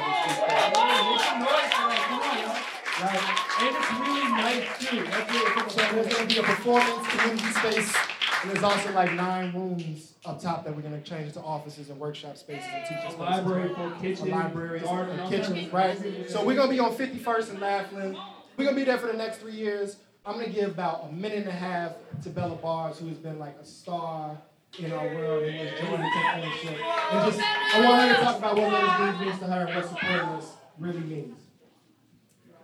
[3.04, 3.20] Right.
[3.60, 5.04] And it's really nice too.
[5.04, 5.70] That's really cool.
[5.70, 7.96] So there's gonna be a performance community space,
[8.42, 12.00] and there's also like nine rooms up top that we're gonna change into offices and
[12.00, 13.20] workshop spaces and teacher spaces.
[13.20, 15.98] library, full kitchen, a library, garden, a kitchen, right?
[16.30, 18.18] So we're gonna be on 51st and Laflin.
[18.58, 19.98] We're gonna be there for the next three years.
[20.26, 21.92] I'm gonna give about a minute and a half
[22.24, 24.38] to Bella Bars, who has been like a star
[24.80, 26.80] in our world and was joining the ownership.
[27.12, 29.76] And just, I want her to talk about what Us Breathe means to her and
[29.76, 31.43] what supporting us really means.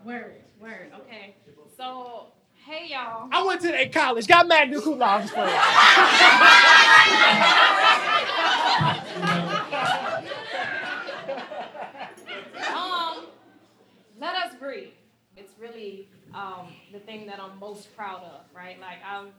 [0.05, 1.35] Word, word, okay.
[1.77, 2.27] So,
[2.65, 3.29] hey y'all.
[3.31, 5.59] I went to a college, got mad new cool I'm just playing.
[12.75, 13.25] Um,
[14.19, 14.89] let us breathe.
[15.37, 18.79] It's really um, the thing that I'm most proud of, right?
[18.79, 19.31] Like I've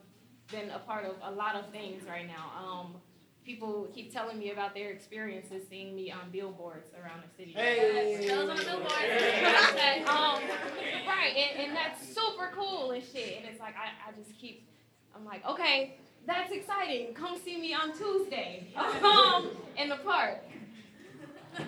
[0.51, 2.51] been a part of a lot of things right now.
[2.59, 2.95] Um,
[3.45, 7.53] people keep telling me about their experiences seeing me on billboards around the city.
[7.53, 8.27] Hey.
[8.27, 8.93] Those on billboards.
[10.07, 10.41] um,
[11.07, 13.37] right, and, and that's super cool and shit.
[13.37, 14.67] And it's like I, I just keep,
[15.15, 17.13] I'm like, okay, that's exciting.
[17.13, 20.43] Come see me on Tuesday um, in the park.
[21.59, 21.65] you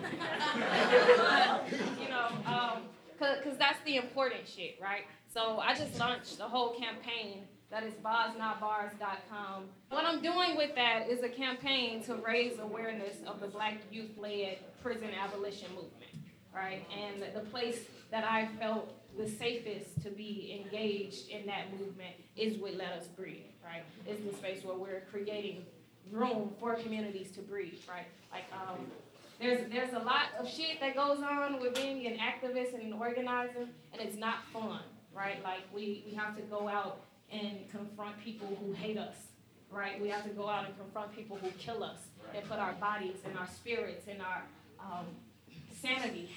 [2.08, 2.82] know, um,
[3.18, 5.02] cause, cause that's the important shit, right?
[5.32, 9.64] So I just launched the whole campaign that is bosnotbars.com.
[9.90, 14.58] What I'm doing with that is a campaign to raise awareness of the Black youth-led
[14.82, 16.12] prison abolition movement,
[16.54, 16.84] right?
[16.96, 22.58] And the place that I felt the safest to be engaged in that movement is
[22.58, 23.84] with Let Us Breathe, right?
[24.06, 25.64] Is the space where we're creating
[26.12, 28.06] room for communities to breathe, right?
[28.32, 28.78] Like, um,
[29.40, 32.92] there's there's a lot of shit that goes on with being an activist and an
[32.92, 34.80] organizer, and it's not fun,
[35.14, 35.42] right?
[35.42, 37.00] Like we, we have to go out
[37.34, 39.16] and confront people who hate us,
[39.70, 40.00] right?
[40.00, 41.98] We have to go out and confront people who kill us
[42.34, 44.42] and put our bodies and our spirits and our
[44.80, 45.06] um,
[45.82, 46.30] sanity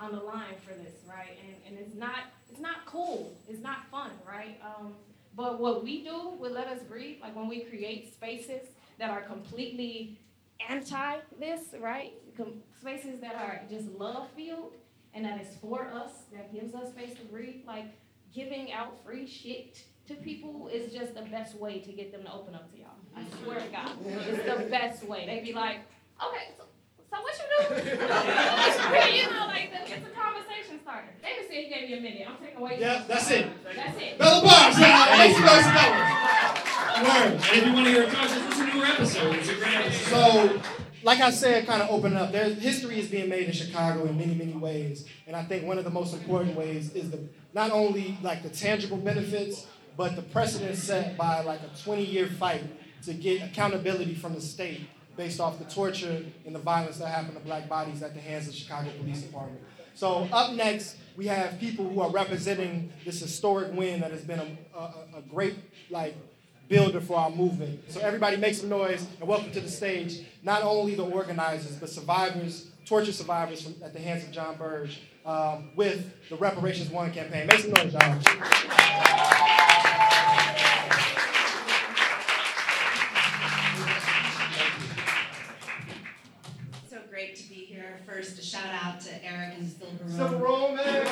[0.00, 1.36] on the line for this, right?
[1.44, 3.32] And, and it's not it's not cool.
[3.48, 4.60] It's not fun, right?
[4.64, 4.94] Um,
[5.36, 9.22] but what we do with Let Us Breathe, like when we create spaces that are
[9.22, 10.18] completely
[10.68, 12.12] anti this, right?
[12.36, 14.72] Com- spaces that are just love filled
[15.14, 17.62] and that is for us, that gives us space to breathe.
[17.66, 17.86] Like
[18.34, 22.32] giving out free shit to people is just the best way to get them to
[22.32, 22.88] open up to y'all.
[23.14, 23.44] I mm-hmm.
[23.44, 24.34] swear to God, mm-hmm.
[24.34, 25.24] it's the best way.
[25.26, 25.80] They'd be like,
[26.20, 26.64] okay, so,
[27.10, 27.74] so what you do?
[29.16, 31.08] you know, like the, it's a conversation starter.
[31.22, 32.26] David said he gave me a minute.
[32.28, 32.78] I'm taking away.
[32.80, 33.46] Yeah, that's it.
[33.64, 34.18] That's it.
[34.18, 35.66] Bella Bars, yeah, make some noise,
[37.06, 39.34] And if you want to hear a concert, listen to our episode.
[39.36, 40.10] It's a great episode.
[40.10, 40.62] So,
[41.04, 44.18] like I said, kind of opening up, there's history is being made in Chicago in
[44.18, 47.20] many, many ways, and I think one of the most important ways is the
[47.54, 49.66] not only like the tangible benefits,
[50.00, 52.62] but the precedent set by like a 20-year fight
[53.02, 54.80] to get accountability from the state
[55.14, 58.46] based off the torture and the violence that happened to black bodies at the hands
[58.46, 59.60] of the Chicago Police Department.
[59.92, 64.38] So up next, we have people who are representing this historic win that has been
[64.38, 65.56] a, a, a great
[65.90, 66.16] like
[66.66, 67.92] builder for our movement.
[67.92, 71.90] So everybody make some noise and welcome to the stage, not only the organizers, but
[71.90, 77.12] survivors, torture survivors from, at the hands of John Burge um, with the Reparations Won
[77.12, 77.46] campaign.
[77.48, 79.66] Make some noise, y'all.
[88.20, 90.12] First, a shout out to Eric and Silver Room.
[90.14, 91.04] Silver Room, man.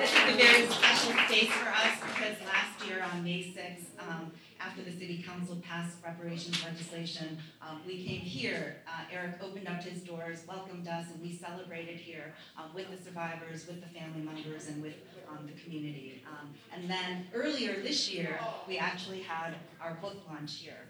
[0.00, 4.32] This is a very special space for us because last year on May 6th, um,
[4.58, 8.78] after the city council passed reparations legislation, um, we came here.
[8.88, 13.00] Uh, Eric opened up his doors, welcomed us, and we celebrated here um, with the
[13.00, 14.94] survivors, with the family members, and with
[15.30, 16.24] um, the community.
[16.26, 20.88] Um, and then earlier this year, we actually had our book launch here.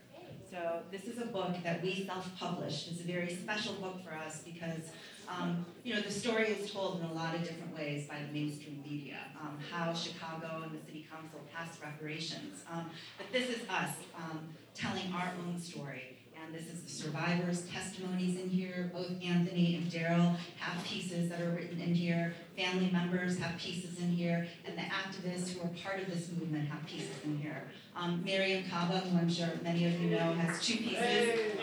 [0.54, 2.92] So this is a book that we self-published.
[2.92, 4.92] It's a very special book for us because
[5.26, 8.32] um, you know, the story is told in a lot of different ways by the
[8.32, 9.16] mainstream media.
[9.40, 12.62] Um, how Chicago and the city council passed reparations.
[12.72, 12.88] Um,
[13.18, 16.18] but this is us um, telling our own story.
[16.40, 18.90] And this is the survivors' testimonies in here.
[18.92, 22.32] Both Anthony and Daryl have pieces that are written in here.
[22.56, 24.46] Family members have pieces in here.
[24.66, 27.64] And the activists who are part of this movement have pieces in here.
[27.96, 31.56] Um, Mariame Kaba, who I'm sure many of you know, has two pieces,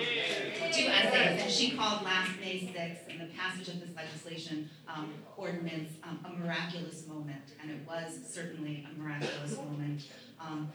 [0.72, 5.14] two essays, and she called last May 6th and the passage of this legislation um,
[5.36, 10.04] ordinance um, a miraculous moment, and it was certainly a miraculous moment.
[10.40, 10.72] Um,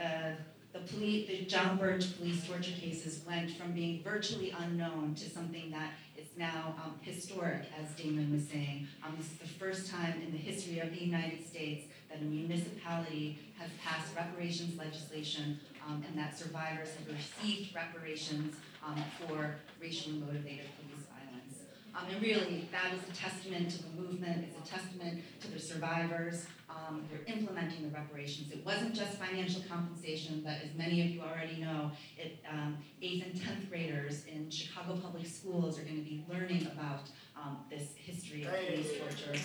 [0.00, 0.32] uh,
[0.72, 5.92] the the Jon Burge police torture cases went from being virtually unknown to something that
[6.16, 8.86] is now um, historic, as Damon was saying.
[9.04, 12.24] Um, this is the first time in the history of the United States that a
[12.24, 20.16] municipality has passed reparations legislation um, and that survivors have received reparations um, for racially
[20.18, 21.60] motivated police violence.
[21.94, 25.58] Um, and really, that is a testament to the movement, it's a testament to the
[25.58, 26.46] survivors.
[26.68, 28.52] Um, they're implementing the reparations.
[28.52, 33.32] It wasn't just financial compensation, but as many of you already know, it, um, 8th
[33.32, 37.08] and 10th graders in Chicago public schools are going to be learning about
[37.40, 39.40] um, this history of police torture.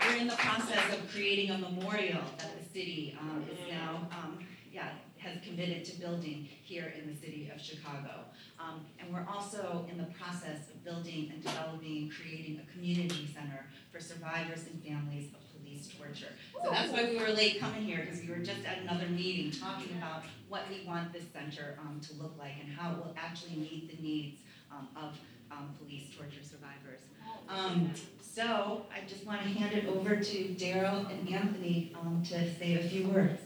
[0.00, 4.38] We're in the process of creating a memorial that the city um, is now, um,
[4.72, 8.24] yeah, has committed to building here in the city of Chicago.
[8.60, 13.28] Um, and we're also in the process of building and developing and creating a community
[13.34, 16.32] center for survivors and families of police torture.
[16.62, 19.50] So that's why we were late coming here, because we were just at another meeting
[19.50, 23.14] talking about what we want this center um, to look like and how it will
[23.16, 25.18] actually meet the needs um, of
[25.50, 27.00] um, police torture survivors.
[27.48, 32.54] Um, so I just want to hand it over to Darrell and Anthony um, to
[32.54, 33.40] say a few words.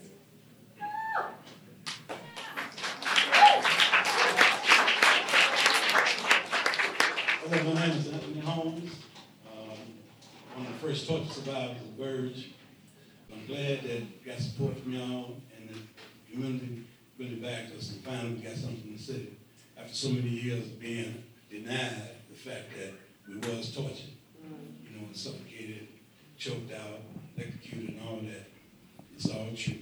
[7.43, 8.91] Hello, my name is Anthony Holmes.
[9.51, 9.77] Um,
[10.55, 12.49] one of the first torture survivors of Burge.
[13.31, 16.83] I'm glad that got support from y'all and the community
[17.17, 19.37] really backed us and finally got something in the city.
[19.77, 22.93] After so many years of being denied the fact that
[23.27, 24.71] we was tortured, mm.
[24.83, 25.87] you know, and suffocated,
[26.37, 27.01] choked out,
[27.35, 28.47] electrocuted and all that.
[29.13, 29.75] It's all true.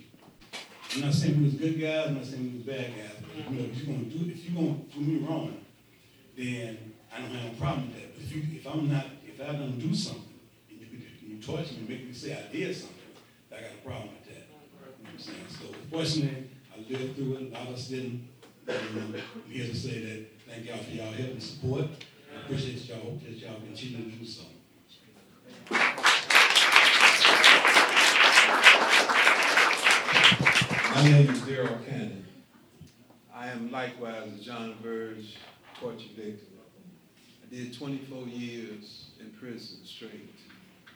[0.96, 3.52] I'm not saying we was good guys, I'm not saying we was bad guys, but
[3.52, 5.54] you know, if you're gonna do if you're gonna do me wrong,
[6.36, 8.16] then I don't have a problem with that.
[8.16, 10.88] But if you if I'm not if I don't do something and you,
[11.22, 12.98] you torture me, make me say I did something,
[13.56, 14.48] I got a problem with that.
[14.50, 15.46] You know what I'm saying?
[15.48, 17.42] So fortunately, I lived through it.
[17.42, 18.28] A lot of us didn't.
[18.68, 21.86] And um, I'm here to say that thank y'all for y'all help and support.
[22.34, 23.02] I appreciate y'all.
[23.02, 24.44] Hope that y'all continue to do so.
[30.96, 32.26] My name is Darrell Cannon.
[33.34, 35.38] I am likewise a Jon Burge
[35.80, 36.48] torture victim.
[37.44, 40.36] I did 24 years in prison straight,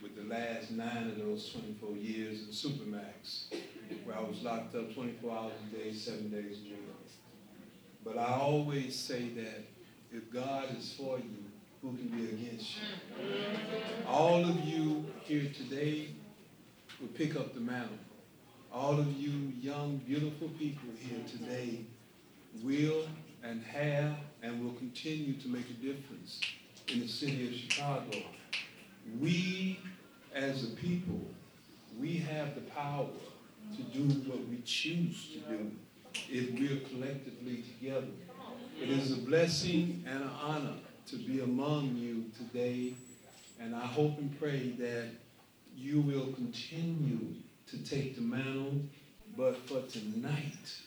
[0.02, 3.54] with the last nine of those 24 years in Supermax,
[4.04, 6.93] where I was locked up 24 hours a day, seven days a week.
[8.04, 9.64] But I always say that
[10.12, 11.44] if God is for you,
[11.82, 13.26] who can be against you?
[14.08, 16.10] All of you here today
[17.00, 17.98] will pick up the mantle
[18.74, 21.82] all of you young, beautiful people here today
[22.64, 23.06] will
[23.44, 26.42] and have and will continue to make a difference
[26.88, 28.18] in the city of Chicago.
[29.20, 29.80] We,
[30.34, 31.22] as a people,
[32.00, 33.08] we have the power
[33.76, 35.72] to do what we choose to do
[36.30, 38.08] if we're collectively together.
[38.82, 40.76] It is a blessing and an honor
[41.08, 42.94] to be among you today,
[43.60, 45.10] and I hope and pray that
[45.76, 47.36] you will continue
[47.68, 48.82] to take the mantle,
[49.38, 50.78] but for tonight,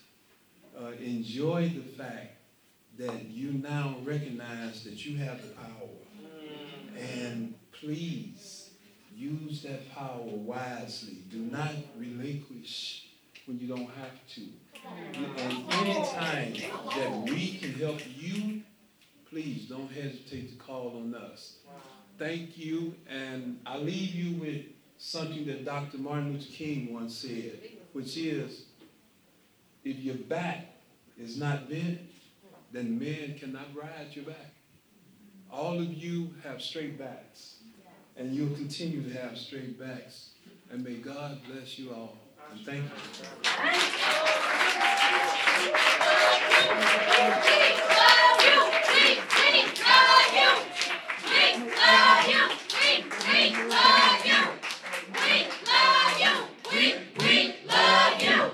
[0.79, 2.37] uh, enjoy the fact
[2.99, 5.67] that you now recognize that you have the power.
[6.99, 8.71] And please
[9.15, 11.19] use that power wisely.
[11.31, 13.09] Do not relinquish
[13.47, 14.43] when you don't have to.
[15.39, 16.55] And anytime
[16.97, 18.63] that we can help you,
[19.29, 21.57] please don't hesitate to call on us.
[22.19, 24.63] Thank you, and I leave you with
[24.99, 25.99] something that Dr.
[25.99, 27.59] Martin Luther King once said,
[27.93, 28.65] which is,
[29.85, 30.67] if your back
[31.19, 32.01] is not bent,
[32.73, 34.55] then men cannot ride your back.
[35.51, 37.57] All of you have straight backs,
[38.17, 40.31] and you'll continue to have straight backs.
[40.71, 42.19] And may God bless you all.
[42.53, 42.91] And thank you.
[57.19, 58.51] We love you.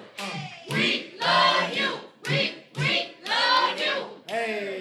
[0.71, 1.89] We love you.
[2.29, 4.05] We we love you.
[4.29, 4.79] Hey.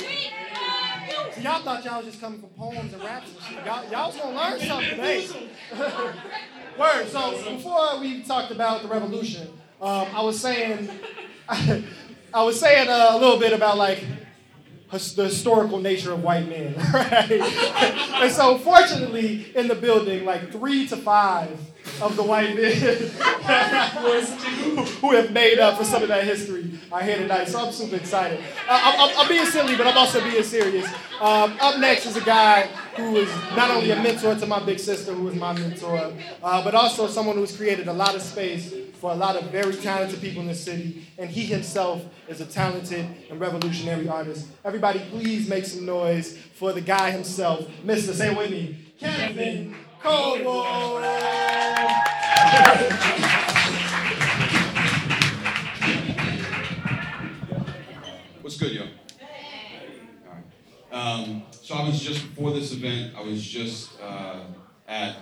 [1.31, 3.65] See, y'all thought y'all was just coming for poems and raps and shit.
[3.65, 5.27] Y'all, y'all was gonna learn something today.
[6.77, 7.07] Word.
[7.09, 9.47] So before we talked about the revolution,
[9.81, 10.89] um, I was saying,
[11.49, 14.03] I was saying uh, a little bit about like
[14.91, 17.31] the historical nature of white men, right?
[18.21, 21.57] and so, fortunately, in the building, like three to five
[22.01, 22.73] of the white men
[25.01, 27.47] who have made up for some of that history are here tonight.
[27.47, 28.39] So I'm super excited.
[28.69, 30.87] I'm, I'm, I'm being silly, but I'm also being serious.
[31.19, 32.63] Um, up next is a guy
[32.95, 36.11] who is not only a mentor to my big sister, who is my mentor,
[36.43, 39.73] uh, but also someone who's created a lot of space for a lot of very
[39.75, 41.07] talented people in the city.
[41.17, 44.47] And he himself is a talented and revolutionary artist.
[44.65, 48.13] Everybody, please make some noise for the guy himself, Mr.
[48.13, 49.75] Say it with me, Kevin
[58.41, 58.81] What's good, yo?
[58.81, 60.43] All right.
[60.91, 63.13] Um, so I was just before this event.
[63.15, 64.39] I was just uh,
[64.87, 65.17] at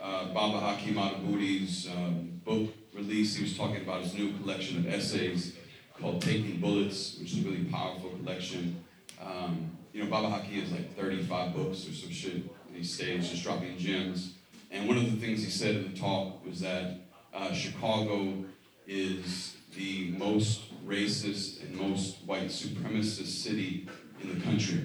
[0.00, 3.34] uh, Baba Haki Madhubuti's um, book release.
[3.34, 5.56] He was talking about his new collection of essays
[6.00, 8.84] called "Taking Bullets," which is a really powerful collection.
[9.20, 12.44] Um, you know, Baba Haki has like 35 books or some shit
[12.74, 14.34] that he just dropping gems.
[14.70, 16.96] And one of the things he said in the talk was that
[17.32, 18.44] uh, Chicago
[18.86, 23.88] is the most racist and most white supremacist city
[24.20, 24.84] in the country,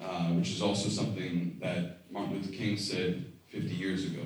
[0.00, 4.22] uh, which is also something that Martin Luther King said 50 years ago.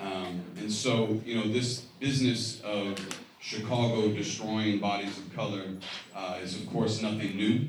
[0.00, 2.96] Um, and so, you know, this business of
[3.40, 5.64] Chicago destroying bodies of color
[6.14, 7.68] uh, is, of course, nothing new.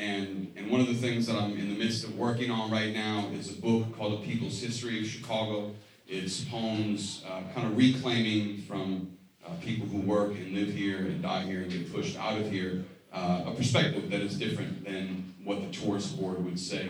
[0.00, 2.94] And, and one of the things that I'm in the midst of working on right
[2.94, 5.74] now is a book called A People's History of Chicago.
[6.08, 9.10] It's poems uh, kind of reclaiming from
[9.46, 12.50] uh, people who work and live here and die here and get pushed out of
[12.50, 12.82] here
[13.12, 16.88] uh, a perspective that is different than what the tourist board would say.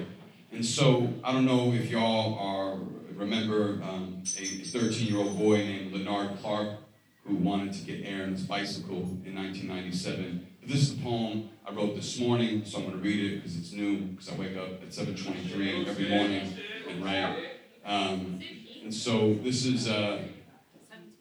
[0.53, 2.79] And so I don't know if y'all are
[3.17, 6.79] remember um, a 13-year-old boy named Lenard Clark
[7.27, 10.47] who wanted to get air on his bicycle in 1997.
[10.65, 13.57] This is the poem I wrote this morning, so I'm going to read it because
[13.57, 13.99] it's new.
[13.99, 16.53] Because I wake up at 7:23 every morning
[16.89, 17.37] and write.
[17.85, 18.41] Um,
[18.83, 20.21] and so this is uh,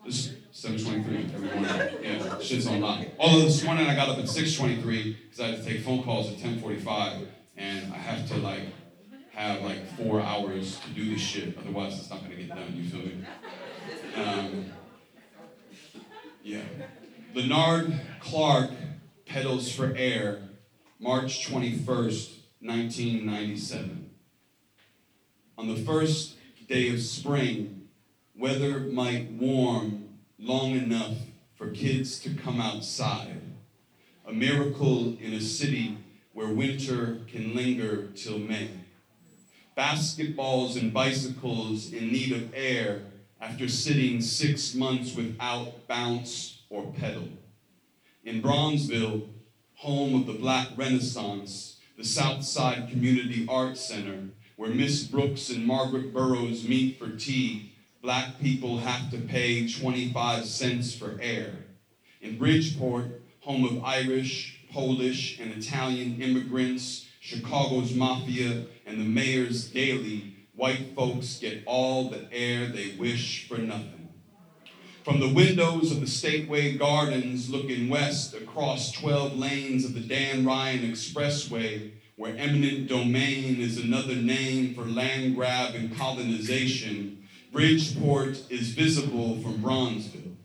[0.04, 1.97] this 7:23 every morning.
[2.02, 3.06] Yeah, shit's on lock.
[3.20, 6.32] Although this morning I got up at 6:23 because I had to take phone calls
[6.32, 8.64] at 10:45, and I have to like
[9.34, 11.60] have like four hours to do this shit.
[11.60, 12.74] Otherwise, it's not gonna get done.
[12.74, 13.26] You feel me?
[14.16, 14.66] Um,
[16.41, 16.62] yeah.
[17.36, 18.72] Lenard Clark
[19.30, 20.39] pedals for air,
[20.99, 24.09] March 21st, 1997.
[25.55, 26.36] On the first
[26.67, 27.88] day of spring,
[28.36, 30.09] weather might warm
[30.39, 31.15] long enough
[31.55, 33.39] for kids to come outside.
[34.25, 35.97] A miracle in a city
[36.34, 38.71] where winter can linger till May.
[39.77, 43.01] Basketballs and bicycles in need of air
[43.39, 47.27] after sitting six months without bounce or pedal.
[48.30, 49.27] In Bronzeville,
[49.73, 56.13] home of the Black Renaissance, the Southside Community Arts Center, where Miss Brooks and Margaret
[56.13, 57.73] Burroughs meet for tea,
[58.03, 61.53] black people have to pay 25 cents for air.
[62.21, 70.34] In Bridgeport, home of Irish, Polish, and Italian immigrants, Chicago's mafia, and the mayor's Daleys,
[70.55, 73.99] white folks get all the air they wish for nothing.
[75.10, 80.45] From the windows of the Stateway Gardens looking west across 12 lanes of the Dan
[80.45, 88.76] Ryan Expressway, where eminent domain is another name for land grab and colonization, Bridgeport is
[88.76, 90.36] visible from Bronzeville.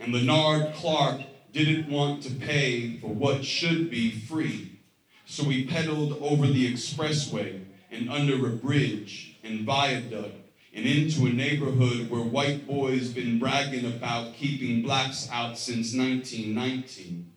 [0.00, 1.20] And Lenard Clark
[1.52, 4.80] didn't want to pay for what should be free.
[5.26, 10.41] So he pedaled over the expressway and under a bridge and viaduct
[10.74, 17.31] and into a neighborhood where white boys been bragging about keeping blacks out since 1919.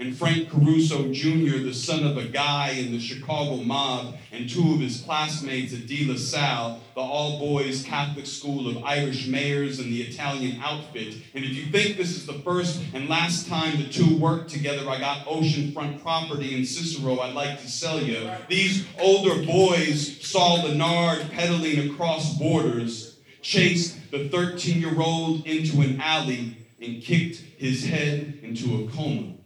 [0.00, 4.74] And Frank Caruso Jr., the son of a guy in the Chicago mob, and two
[4.74, 9.80] of his classmates at De La Salle, the all boys Catholic school of Irish mayors
[9.80, 11.16] and the Italian outfit.
[11.34, 14.88] And if you think this is the first and last time the two worked together,
[14.88, 18.30] I got oceanfront property in Cicero I'd like to sell you.
[18.48, 26.00] These older boys saw Lenard pedaling across borders, chased the 13 year old into an
[26.00, 29.37] alley, and kicked his head into a coma.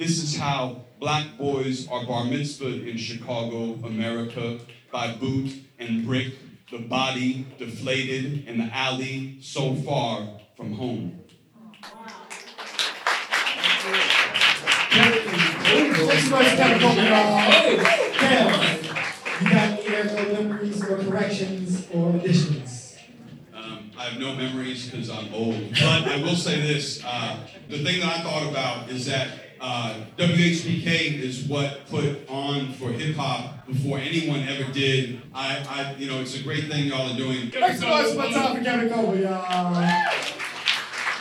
[0.00, 4.58] This is how black boys are bar mitzvahed in Chicago, America,
[4.90, 6.32] by boot and brick,
[6.70, 10.26] the body deflated in the alley so far
[10.56, 11.20] from home.
[15.68, 17.50] Thanks so much, Kevin Coval, y'all.
[18.14, 22.96] Kev, you got any memories or corrections or additions?
[23.54, 25.72] Um, I have no memories because I'm old.
[25.72, 29.94] But I will say this: uh, the thing that I thought about is that uh,
[30.16, 35.20] WHPK is what put on for hip hop before anyone ever did.
[35.34, 37.50] I, I, you know, it's a great thing y'all are doing.
[37.50, 40.10] Thanks so much for time for Kevin Coval, y'all.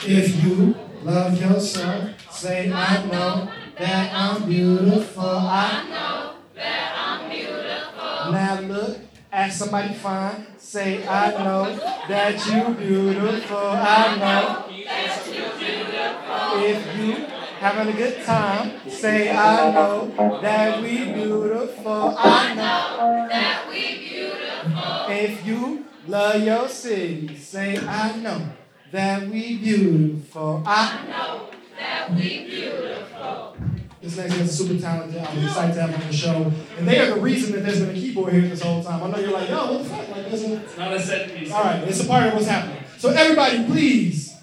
[0.01, 5.23] If you love yourself, say I know that I'm beautiful.
[5.25, 8.31] I know that I'm beautiful.
[8.31, 8.99] Now look
[9.31, 10.47] at somebody fine.
[10.57, 11.75] Say I know
[12.07, 13.57] that you beautiful.
[13.57, 16.63] I know that you beautiful.
[16.63, 22.15] If you having a good time, say I know that we beautiful.
[22.17, 25.05] I know that we beautiful.
[25.09, 28.47] If you love your city, say I know
[28.91, 30.63] that we beautiful.
[30.65, 33.57] I know that we beautiful.
[34.01, 35.21] This next guy's super talented.
[35.21, 36.53] I'm excited to have him on the show.
[36.77, 39.03] And they are the reason that there's been a keyboard here this whole time.
[39.03, 40.07] I know you're like, yo, what the fuck?
[40.09, 40.63] Like, there's a...
[40.63, 41.51] It's not a set piece.
[41.51, 42.81] All right, it's a part of what's happening.
[42.97, 44.33] So everybody, please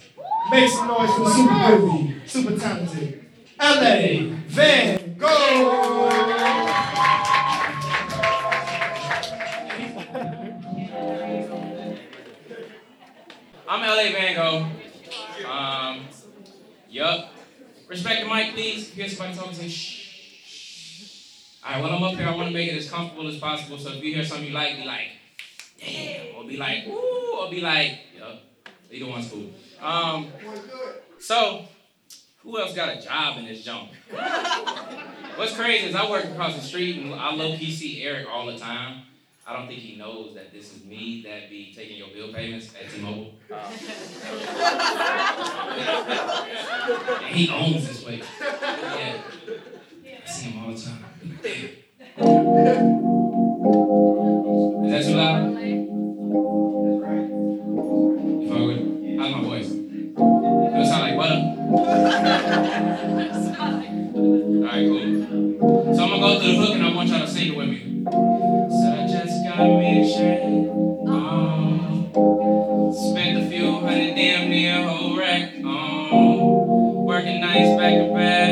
[0.50, 3.24] make some noise for the super groovy, super talented
[3.60, 6.08] LA Van Gogh.
[13.68, 14.66] I'm LA Van Gogh.
[15.48, 16.06] Um,
[16.88, 17.32] yup.
[17.88, 18.90] Respect the mic, please.
[18.90, 20.06] Hear somebody talking, say shh.
[21.64, 23.78] All right, when I'm up here, I want to make it as comfortable as possible.
[23.78, 25.08] So if you hear something you like, be like,
[25.80, 28.42] damn, or be like, ooh, or be like, yup.
[28.90, 29.50] Either one's cool.
[29.80, 30.32] Um,
[31.18, 31.64] so,
[32.46, 33.90] who else got a job in this jump?
[35.34, 38.46] What's crazy is I work across the street and I low key see Eric all
[38.46, 39.02] the time.
[39.44, 42.72] I don't think he knows that this is me that be taking your bill payments
[42.80, 43.34] at T-Mobile.
[47.22, 48.24] And he owns this place.
[48.40, 49.20] Yeah.
[50.24, 51.04] I see him all the time.
[54.84, 55.55] Is that too loud?
[64.66, 65.94] Alright, cool.
[65.94, 67.68] So I'm gonna go through the hook and I want y'all to sing it with
[67.68, 68.02] me.
[68.04, 70.42] Said I just got me a check.
[71.06, 72.10] Um,
[72.92, 75.54] spent a few hundred damn near whole rack.
[75.56, 78.45] Um, working nights back to back.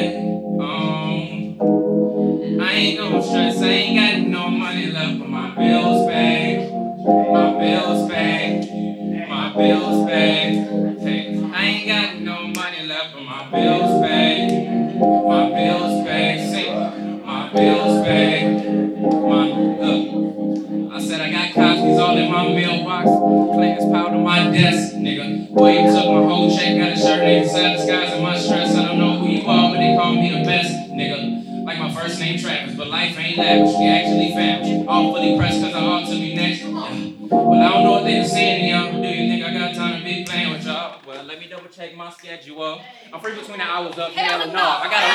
[43.98, 44.60] Of hell and no.
[44.60, 45.06] I got a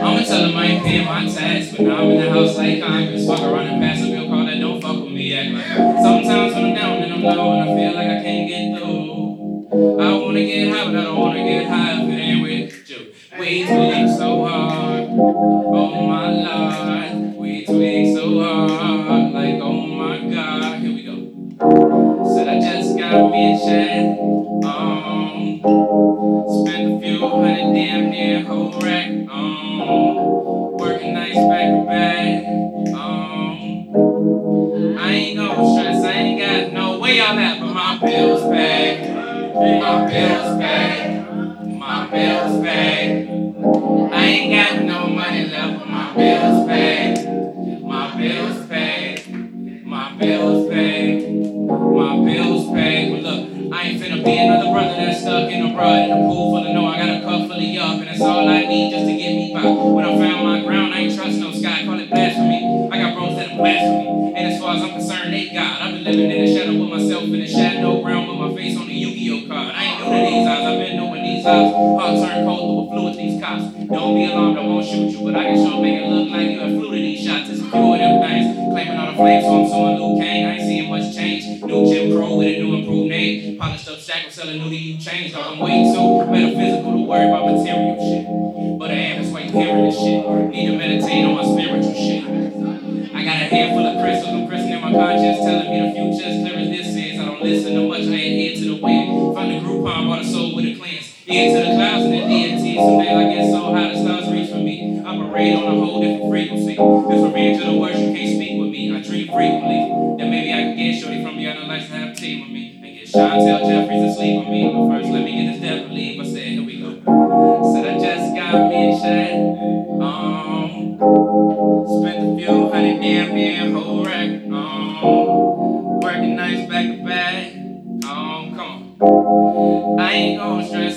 [0.00, 2.80] I'ma tell them I ain't paying my tax, but now I'm in the house like
[2.82, 3.26] Congress.
[3.26, 5.34] Fuck around and pass a bill call that don't fuck with me.
[5.34, 5.66] Act like
[6.02, 10.00] sometimes when I'm down and I'm low and I feel like I can't get through.
[10.00, 13.12] I wanna get high, but I don't wanna get high if it ain't with you.
[13.38, 15.99] We tweak so hard, oh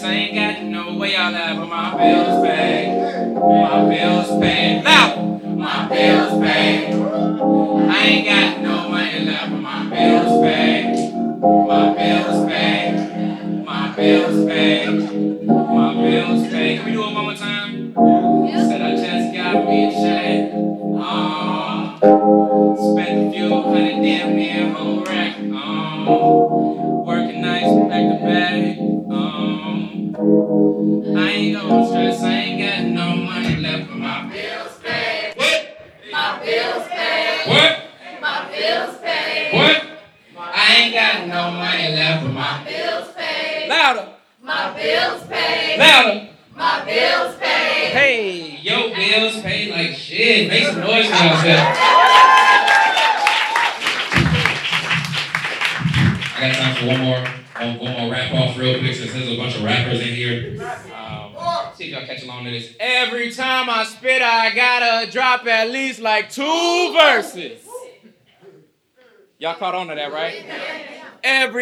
[0.01, 3.33] I ain't got no way y'all at, but my bills paid.
[3.35, 4.83] My bills paid.
[4.83, 6.93] Now, my bills paid.
[7.89, 9.51] I ain't got no money left,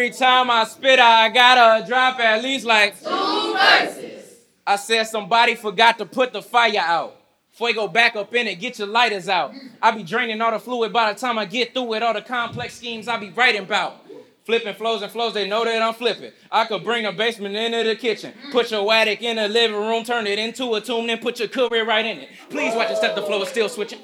[0.02, 4.34] Every time I spit, I gotta drop at least like Two verses.
[4.66, 7.14] I said somebody forgot to put the fire out.
[7.52, 9.54] Fuego back up in it, get your lighters out.
[9.80, 12.20] I be draining all the fluid by the time I get through with all the
[12.20, 14.04] complex schemes I be writing about.
[14.44, 16.32] Flipping flows and flows, they know that I'm flipping.
[16.50, 18.32] I could bring a basement into the kitchen.
[18.50, 21.46] Put your attic in the living room, turn it into a tomb, then put your
[21.46, 22.28] career right in it.
[22.50, 24.00] Please watch it step the flow is still switching.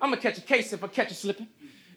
[0.00, 1.48] I'ma catch a case if I catch you slipping.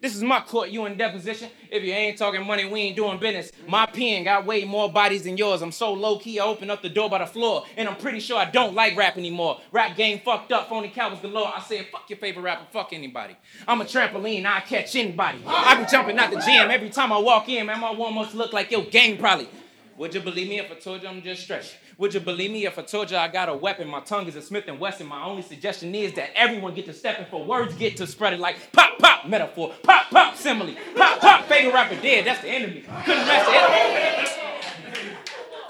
[0.05, 1.49] This is my court, you in deposition.
[1.71, 3.51] If you ain't talking money, we ain't doing business.
[3.67, 5.63] My pen got way more bodies than yours.
[5.63, 7.65] I'm so low key, I open up the door by the floor.
[7.75, 9.61] And I'm pretty sure I don't like rap anymore.
[9.71, 11.47] Rap game fucked up, phony cowards galore.
[11.47, 13.35] I said, fuck your favorite rapper, fuck anybody.
[13.67, 15.39] I'm a trampoline, I catch anybody.
[15.47, 17.79] I be jumping out the gym every time I walk in, man.
[17.79, 19.49] My warm ups look like your game probably.
[19.97, 21.77] Would you believe me if I told you I'm just stretching?
[21.97, 23.87] Would you believe me if I told you I got a weapon?
[23.87, 25.07] My tongue is a Smith and Wesson.
[25.07, 28.39] My only suggestion is that everyone get to stepping for words get to spread it
[28.39, 32.25] like pop pop metaphor, pop pop simile, pop pop favorite rapper dead.
[32.25, 32.83] That's the enemy.
[33.05, 34.44] Couldn't match the energy.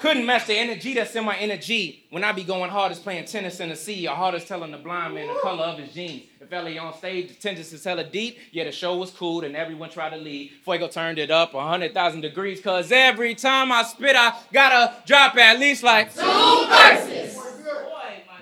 [0.05, 2.05] Couldn't match the energy that's in my energy.
[2.11, 4.69] When I be going hard as playing tennis in the sea, or hard as telling
[4.69, 6.25] the blind man the color of his jeans.
[6.39, 8.37] If LA on stage, the tensions is hella deep.
[8.51, 10.51] Yeah, the show was cool and everyone tried to leave.
[10.63, 15.59] Fuego turned it up 100,000 degrees, cause every time I spit, I gotta drop at
[15.59, 17.35] least like Two verses.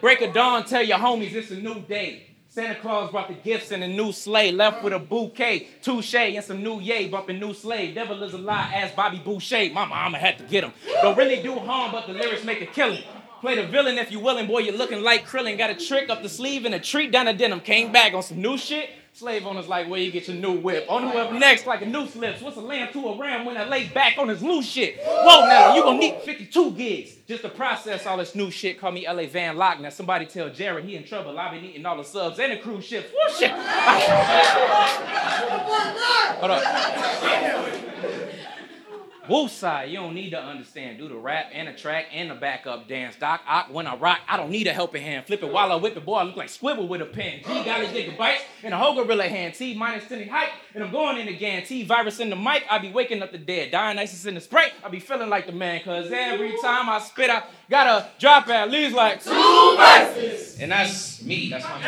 [0.01, 2.32] Break of dawn, tell your homies it's a new day.
[2.53, 6.45] Santa Claus brought the gifts in a new sleigh, left with a bouquet, touche, and
[6.45, 7.95] some new yay, bumping new slave.
[7.95, 9.73] Devil is a lie, ask Bobby Boucher.
[9.73, 10.71] My mama had to get him.
[11.01, 13.01] Don't really do harm, but the lyrics make a killing.
[13.41, 15.57] Play the villain if you willing, boy, you're looking like Krillin.
[15.57, 17.59] Got a trick up the sleeve and a treat down the denim.
[17.59, 18.87] Came back on some new shit.
[19.15, 20.87] Slave owners like, where you get your new whip?
[20.89, 22.41] On whoever next, like a new slips.
[22.41, 24.97] What's a lamb to a ram when I lay back on his loose shit?
[25.03, 28.79] Whoa, now you gonna need 52 gigs just to process all this new shit.
[28.79, 29.79] Call me LA Van Lock.
[29.79, 31.37] Now somebody tell Jared he in trouble.
[31.37, 33.11] I've been eating all the subs and the cruise ships.
[33.11, 33.51] Woo shit.
[36.39, 36.63] Hold up.
[39.27, 40.97] Woosai, you don't need to understand.
[40.97, 43.15] Do the rap and the track and the backup dance.
[43.15, 45.25] Doc Ock, when I rock, I don't need a helping hand.
[45.25, 47.39] Flip it while I whip it, boy, I look like Squibble with a pen.
[47.39, 49.53] G got his gigabytes and a whole gorilla hand.
[49.53, 51.63] T minus 10 height, and I'm going in again.
[51.65, 53.71] T virus in the mic, I be waking up the dead.
[53.71, 55.81] Dionysus in the spray, I be feeling like the man.
[55.83, 60.59] Cause every time I spit, I gotta drop at least like Two verses.
[60.59, 61.79] And that's me, that's my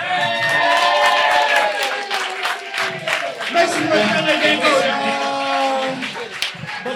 [3.53, 5.04] Make some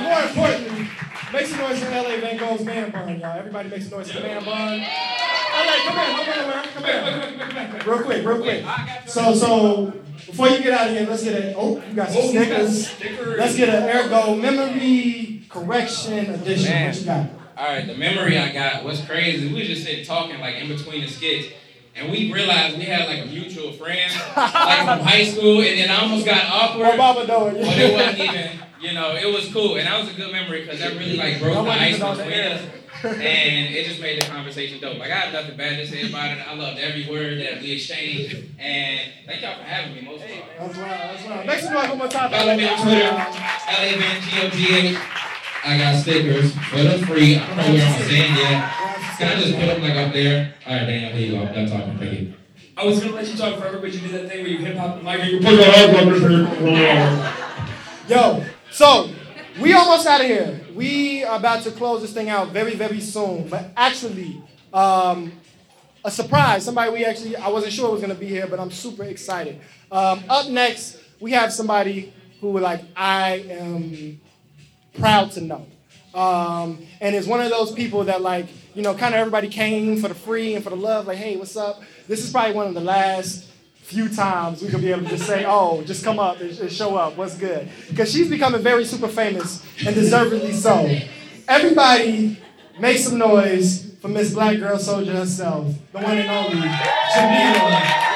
[0.10, 0.88] more importantly,
[1.32, 3.38] make some noise in LA Van Gogh's man bun, y'all.
[3.38, 4.80] Everybody make some noise in the man bun.
[4.80, 7.94] LA, come here, come here, come here, come here.
[7.94, 8.66] Real quick, real quick.
[9.08, 9.94] So, so
[10.26, 11.56] before you get out of here, let's get a.
[11.56, 12.88] Oh, you got some Oh, you got stickers.
[12.90, 13.38] stickers.
[13.38, 16.72] Let's get an AirGo memory correction edition.
[16.72, 16.88] Man.
[16.88, 17.30] What you got?
[17.58, 19.54] All right, the memory I got was crazy.
[19.54, 21.48] We just sitting talking like in between the skits,
[21.96, 25.90] and we realized we had like a mutual friend, like from high school, and then
[25.90, 27.28] I almost got awkward.
[27.28, 27.66] Noah, yeah.
[27.66, 28.60] But it wasn't even.
[28.82, 31.40] You know, it was cool, and that was a good memory because that really like
[31.40, 32.62] broke the Nobody ice even on between us,
[33.04, 34.98] and it just made the conversation dope.
[34.98, 36.48] Like I have nothing bad to say about it.
[36.48, 40.02] I loved every word that we exchanged, and thank y'all for having me.
[40.02, 40.68] Most of all.
[40.68, 40.90] That's right.
[40.90, 41.46] That's right.
[41.46, 42.32] Make some noise one more time.
[42.32, 44.98] Follow me on Twitter, LAVanGOG8.
[45.62, 47.36] I got stickers for the free.
[47.36, 48.72] I don't know where I'm saying yet.
[49.18, 50.54] Can I just put them like up there?
[50.66, 51.42] All right, Daniel, here you go.
[51.46, 51.98] I'm done talking.
[51.98, 52.34] Thank you.
[52.78, 54.78] I was gonna let you talk forever, but you did that thing where you hip
[54.78, 56.06] hop the mic and you put your hands up
[58.08, 58.08] there.
[58.08, 58.46] Yo,
[58.80, 59.10] so
[59.60, 60.62] we almost out of here.
[60.74, 63.50] We are about to close this thing out very, very soon.
[63.50, 64.42] But actually,
[64.74, 65.34] um,
[66.06, 66.64] a surprise.
[66.64, 69.60] Somebody we actually I wasn't sure was gonna be here, but I'm super excited.
[69.92, 74.22] Um, up next, we have somebody who like I am
[74.98, 75.68] proud to know.
[76.14, 79.98] Um, and it's one of those people that like, you know, kind of everybody came
[79.98, 81.82] for the free and for the love, like, hey, what's up?
[82.08, 83.46] This is probably one of the last
[83.90, 86.72] few times we could be able to just say, oh, just come up and, and
[86.72, 87.18] show up.
[87.18, 87.68] What's good?
[87.90, 90.88] Because she's becoming very super famous and deservedly so.
[91.48, 92.38] Everybody
[92.80, 96.70] make some noise for Miss Black Girl Soldier herself, the one and only
[97.16, 98.10] Jamila.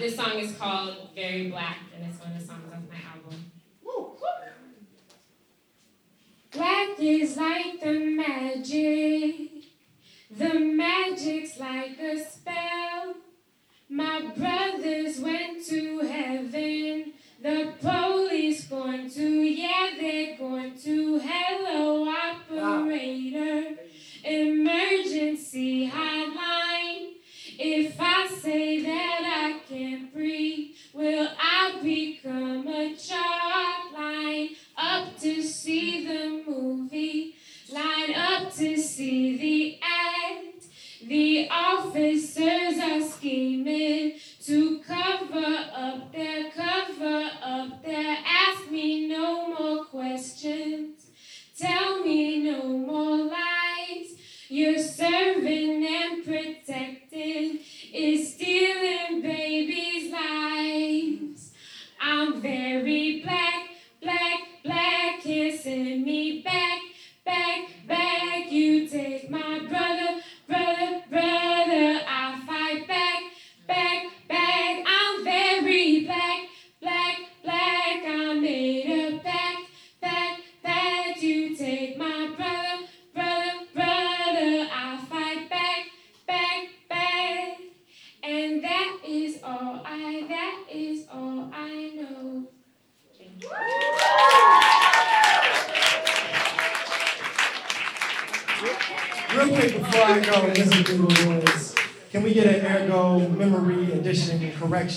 [0.00, 3.52] This song is called Very Black, and it's one of the songs off my album.
[6.50, 9.66] Black is like the magic,
[10.30, 13.14] the magic's like a spell.
[13.90, 19.90] My brothers went to heaven, the police going to, yeah,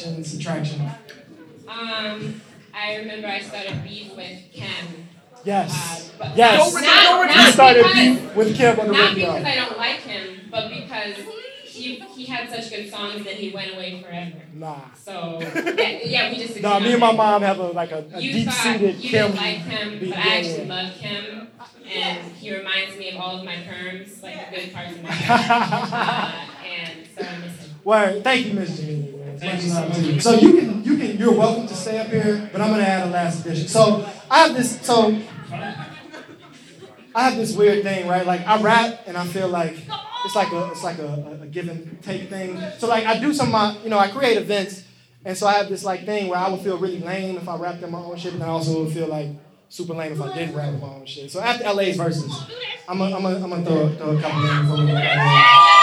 [0.07, 0.91] addition, correction, subtraction?
[1.67, 2.41] Um,
[2.73, 5.07] I remember I started beef with Kim.
[5.43, 6.11] Yes.
[6.11, 6.73] Uh, but Yes.
[6.73, 9.27] Not, not, You not started because, beef with Kim on the Not radio.
[9.33, 11.15] because I don't like him, but because
[11.63, 14.41] he, he had such good songs that he went away forever.
[14.53, 14.79] Nah.
[14.95, 18.05] So, yeah, yeah we just No, agreed me and my mom have a like a,
[18.13, 19.31] a deep thought seated you Kim.
[19.31, 20.75] didn't like him, but I actually yeah.
[20.75, 21.47] love him,
[21.91, 25.09] and he reminds me of all of my perms, like the good parts of my
[25.29, 27.75] uh, and so I miss him.
[27.83, 28.23] Word.
[28.23, 29.22] Thank you, Miss Jamila.
[29.43, 29.97] Thank you so much.
[29.97, 30.19] you.
[30.21, 33.07] So you can you can you're welcome to stay up here, but I'm gonna add
[33.07, 33.67] a last addition.
[33.67, 35.19] So I have this so
[37.15, 38.25] I have this weird thing, right?
[38.25, 39.75] Like I rap and I feel like
[40.25, 42.57] it's like a it's like a, a, a give and take thing.
[42.77, 44.83] So like I do some of my you know I create events,
[45.25, 47.57] and so I have this like thing where I would feel really lame if I
[47.57, 49.27] rapped in my own shit, and I also would feel like
[49.67, 51.29] super lame if I didn't rap in my own shit.
[51.29, 52.33] So after LA's verses,
[52.87, 55.82] I'm gonna I'm gonna I'm gonna throw, throw a couple names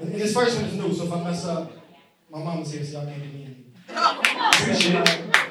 [0.00, 1.72] and this first one is new, so if I mess up,
[2.30, 5.32] my mama's here, so y'all can't do me anything.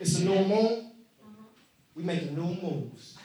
[0.00, 0.92] It's a new moon.
[1.94, 3.18] We making new moves.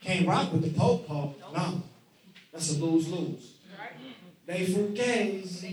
[0.00, 1.42] Can't rock with the pope pope.
[1.52, 1.82] No.
[2.52, 3.54] That's a lose lose.
[4.46, 5.66] They fool gays.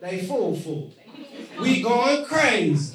[0.00, 0.92] They fool fool.
[1.58, 2.93] We going crazy.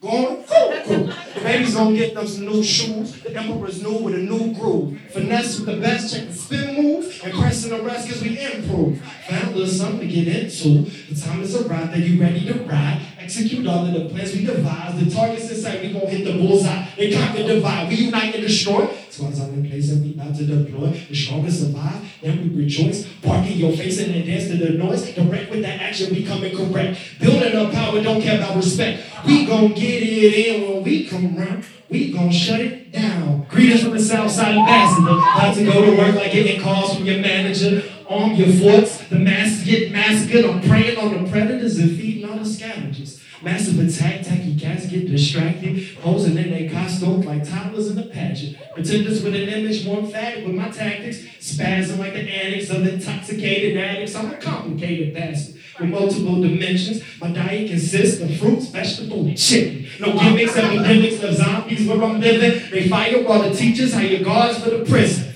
[0.00, 1.06] Going cuckoo.
[1.06, 3.20] The baby's gonna get them some new shoes.
[3.20, 5.00] The emperor's new with a new groove.
[5.10, 7.20] Finesse with the best, check the spin move.
[7.24, 9.02] Impressing the rest cause we improve.
[9.28, 10.88] Found a little something to get into.
[11.12, 11.94] The time is arrived.
[11.94, 13.00] Are you ready to ride?
[13.18, 15.04] Execute all of the plans we devise.
[15.04, 16.86] The targets in sight, we gon' hit the bullseye.
[16.96, 17.88] They conquer divide.
[17.88, 18.88] We unite and destroy.
[19.10, 20.90] Squads on in place and we about to deploy.
[20.90, 23.06] The strongest survive, then we rejoice.
[23.20, 25.12] Bark in your face and dance to the noise.
[25.12, 27.00] Direct with that action, we coming correct.
[27.20, 29.02] Building up power, don't care about respect.
[29.26, 31.64] We gon' get it in when we come round.
[31.90, 33.46] We gon' shut it down.
[33.48, 35.10] Greetings from the Southside Ambassador.
[35.10, 37.82] About to go to work like getting calls from your manager.
[38.08, 39.06] Arm your forts.
[39.08, 40.44] The masses get massacred.
[40.44, 43.07] I'm preying on the predators and feeding on the scavengers.
[43.40, 48.56] Massive attack, tacky cats get distracted, posing in their costumes like toddlers in a pageant.
[48.74, 53.76] Pretenders with an image, more emphatic with my tactics, spazzing like the addicts of intoxicated
[53.76, 54.16] addicts.
[54.16, 57.00] I'm a complicated bastard with multiple dimensions.
[57.20, 59.86] My diet consists of fruits, vegetables, and chicken.
[60.00, 62.70] No gimmicks, epidemics of zombies where I'm living.
[62.72, 65.32] They fire while the teachers hire guards for the prison.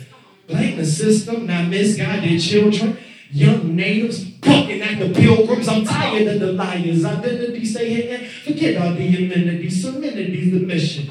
[0.48, 2.98] Blame the system, not misguided children.
[3.32, 5.66] Young natives bucking at the pilgrims.
[5.66, 7.02] I'm tired of the liars.
[7.02, 8.28] Identity stay hidden.
[8.28, 9.82] Forget all the amenities.
[9.82, 11.06] Serenity's the mission.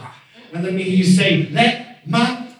[0.53, 2.50] Now let me hear you say, let my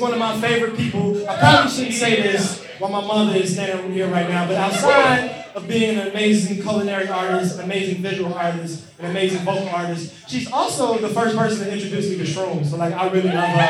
[0.00, 1.28] one of my favorite people.
[1.28, 5.44] I probably shouldn't say this while my mother is standing here right now, but outside
[5.54, 10.50] of being an amazing culinary artist, an amazing visual artist, an amazing vocal artist, she's
[10.50, 12.66] also the first person to introduce me to shrooms.
[12.66, 13.66] So like, I really love her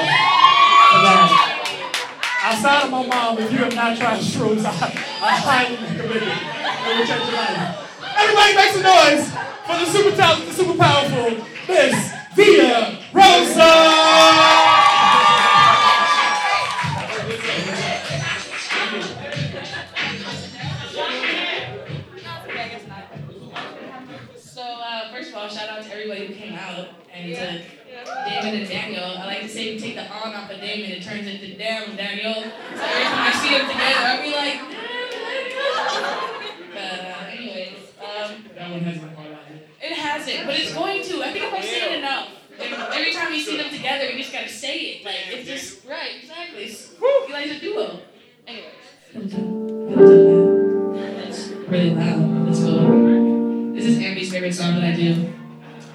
[0.92, 1.56] for that.
[2.42, 6.22] Outside of my mom, if you have not tried shrooms, I, I highly recommend it.
[6.22, 7.90] It will change your life.
[8.16, 9.30] Everybody make some noise
[9.66, 14.79] for the super talented, super powerful Miss Via Rosa!
[26.00, 27.60] Everybody who came out and to
[28.24, 29.04] David and Daniel.
[29.04, 31.94] I like to say we take the on off of Damon, it turns into damn
[31.94, 32.32] Daniel.
[32.32, 34.60] So every time I see them together, I'll be like,
[36.72, 39.68] but uh, anyways, um, That one hasn't caught on yet.
[39.82, 41.22] it hasn't, but it's going to.
[41.22, 42.28] I think if I say it enough,
[42.58, 45.04] and every time you see them together, you just gotta say it.
[45.04, 46.64] Like it's just right, exactly.
[46.64, 48.00] It's, you guys a duo.
[48.46, 48.72] Anyways.
[51.16, 52.46] That's really loud.
[52.46, 53.74] Let's go.
[53.74, 55.32] This is Ambi's favorite song that I do.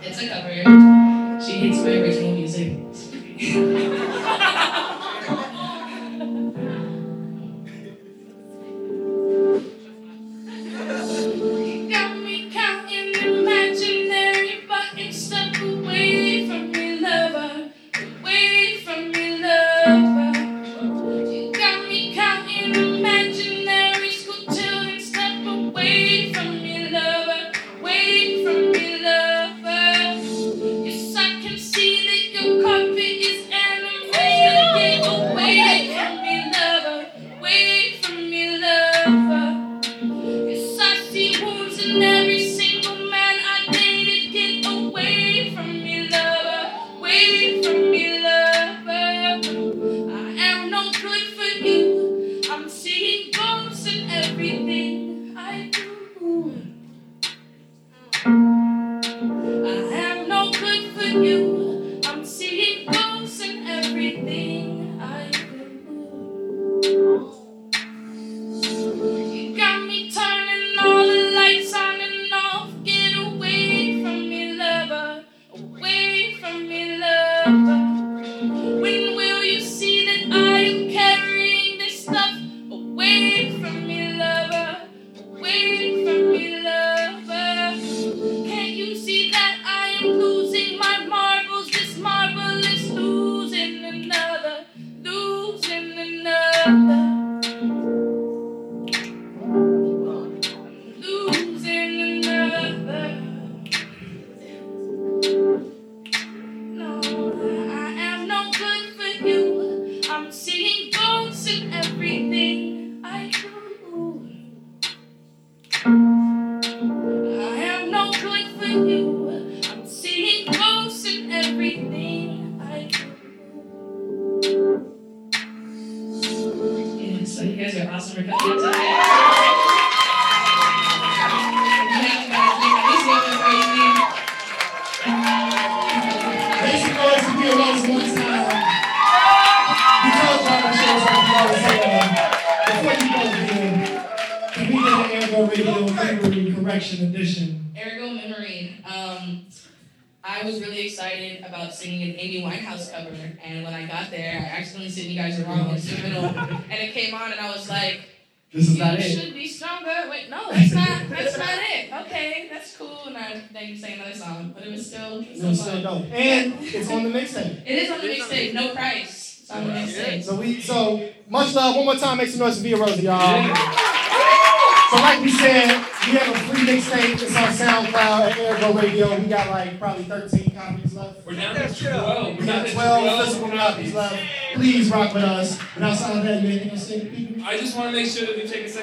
[0.07, 1.41] It's a cover.
[1.43, 2.77] She hates my original music.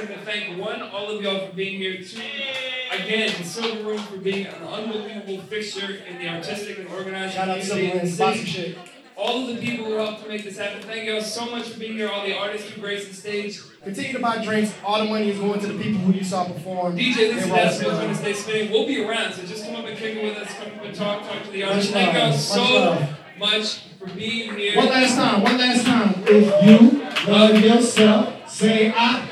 [0.06, 2.02] sure that we take a second to thank one, all of y'all for being here.
[2.02, 2.20] Two,
[2.92, 7.48] again, the Silver Room for being an unbelievable fixture in the artistic and organized Shout
[7.48, 8.78] out to community the Silver Room, city.
[9.14, 10.82] All of the people who helped to make this happen.
[10.82, 12.08] Thank y'all so much for being here.
[12.08, 13.60] All the artists who graced the stage.
[13.84, 14.72] Continue to buy drinks.
[14.84, 16.96] All the money is going to the people who you saw perform.
[16.96, 18.72] DJ Lisa is going to stay spinning.
[18.72, 20.52] We'll be around, so just come up and kick it with us.
[20.54, 21.92] Come up and talk, talk to the artists.
[21.92, 23.06] Thank y'all so
[23.38, 24.76] much for being here.
[24.76, 26.14] One last time, one last time.
[26.26, 29.31] If you love yourself, say I.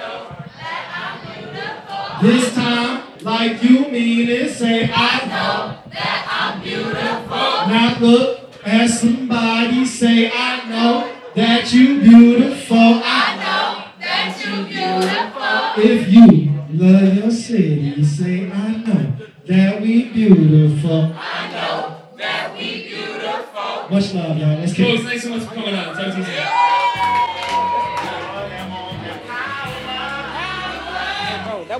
[2.23, 7.31] This time, like you mean it, say I know that I'm beautiful.
[7.31, 12.77] Now look at somebody, say I know that you beautiful.
[12.77, 15.83] I know that you beautiful.
[15.83, 19.17] If you love your city, say I know
[19.47, 21.15] that we beautiful.
[21.17, 23.89] I know that we beautiful.
[23.91, 24.59] Much love, y'all.
[24.59, 25.05] Let's Folks, it.
[25.07, 25.95] thanks so much for coming out.
[25.95, 26.60] Talk to you soon.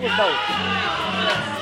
[0.01, 1.61] That was dope.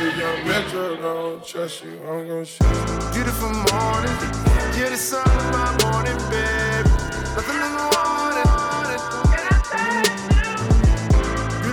[0.00, 3.10] If young Metro don't trust you, I'm gonna shoot you.
[3.12, 4.14] Beautiful morning,
[4.78, 6.86] you're the sun of my morning, babe.
[7.34, 8.48] Nothing in the morning.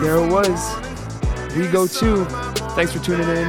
[0.02, 1.56] There it was.
[1.56, 2.26] We go too.
[2.74, 3.48] Thanks for tuning in.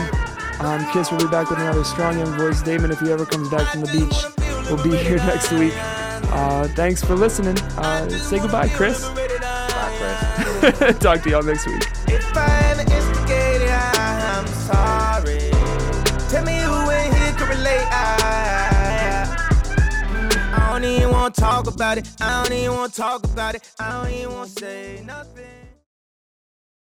[0.61, 2.61] Um, Kiss will be back with another strong young voice.
[2.61, 4.25] Damon, if he ever comes back from the beach,
[4.71, 5.73] will be here next week.
[5.75, 7.57] Uh, thanks for listening.
[7.79, 9.09] Uh, say goodbye, Chris.
[9.09, 10.99] Bye, Chris.
[10.99, 11.83] Talk to y'all next week.
[21.27, 22.09] To talk about it.
[22.21, 23.69] I don't even want to talk about it.
[23.81, 25.56] I don't even want to say nothing.